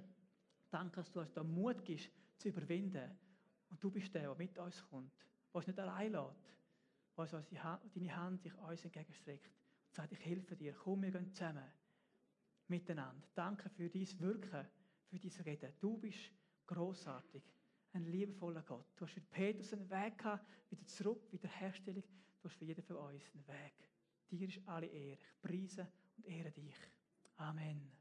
Danke, 0.71 0.97
dass 0.97 1.11
du 1.11 1.21
uns 1.21 1.33
da 1.33 1.43
Mut 1.43 1.85
gibst, 1.85 2.11
zu 2.37 2.49
überwinden. 2.49 3.11
Und 3.71 3.83
du 3.83 3.91
bist 3.91 4.15
der, 4.15 4.23
der 4.23 4.35
mit 4.35 4.59
uns 4.59 4.85
kommt, 4.89 5.13
der 5.19 5.57
uns 5.57 5.67
nicht 5.67 5.79
allein 5.79 6.13
lässt, 6.13 6.55
was 7.17 7.31
deine 7.31 8.17
Hand 8.17 8.43
sich 8.43 8.55
uns 8.55 8.85
entgegenstreckt 8.85 9.51
und 9.87 9.95
sagt, 9.95 10.13
ich 10.13 10.25
helfe 10.25 10.57
dir, 10.57 10.75
komm, 10.75 11.03
wir 11.03 11.11
gehen 11.11 11.33
zusammen 11.33 11.65
miteinander. 12.69 13.27
Danke 13.35 13.69
für 13.71 13.89
dein 13.89 14.21
Wirken, 14.21 14.67
für 15.09 15.19
dein 15.19 15.45
Reden. 15.45 15.73
Du 15.81 15.97
bist 15.97 16.33
großartig, 16.67 17.43
ein 17.95 18.05
liebevoller 18.05 18.63
Gott. 18.63 18.87
Du 18.97 19.05
hast 19.05 19.13
für 19.13 19.21
Petrus 19.21 19.73
einen 19.73 19.89
Weg 19.89 20.19
gehabt, 20.19 20.45
wieder 20.71 20.85
zurück, 20.87 21.31
Wiederherstellung. 21.31 22.03
Du 22.41 22.49
hast 22.49 22.57
für 22.57 22.65
jeden 22.65 22.83
von 22.83 22.97
uns 22.97 23.23
einen 23.33 23.47
Weg. 23.47 23.75
Dir 24.31 24.49
ist 24.49 24.61
alle 24.67 24.87
Ehre. 24.87 25.19
Ich 25.19 25.41
preise 25.41 25.89
und 26.17 26.27
ehre 26.27 26.51
dich. 26.51 26.75
Amen. 27.37 27.94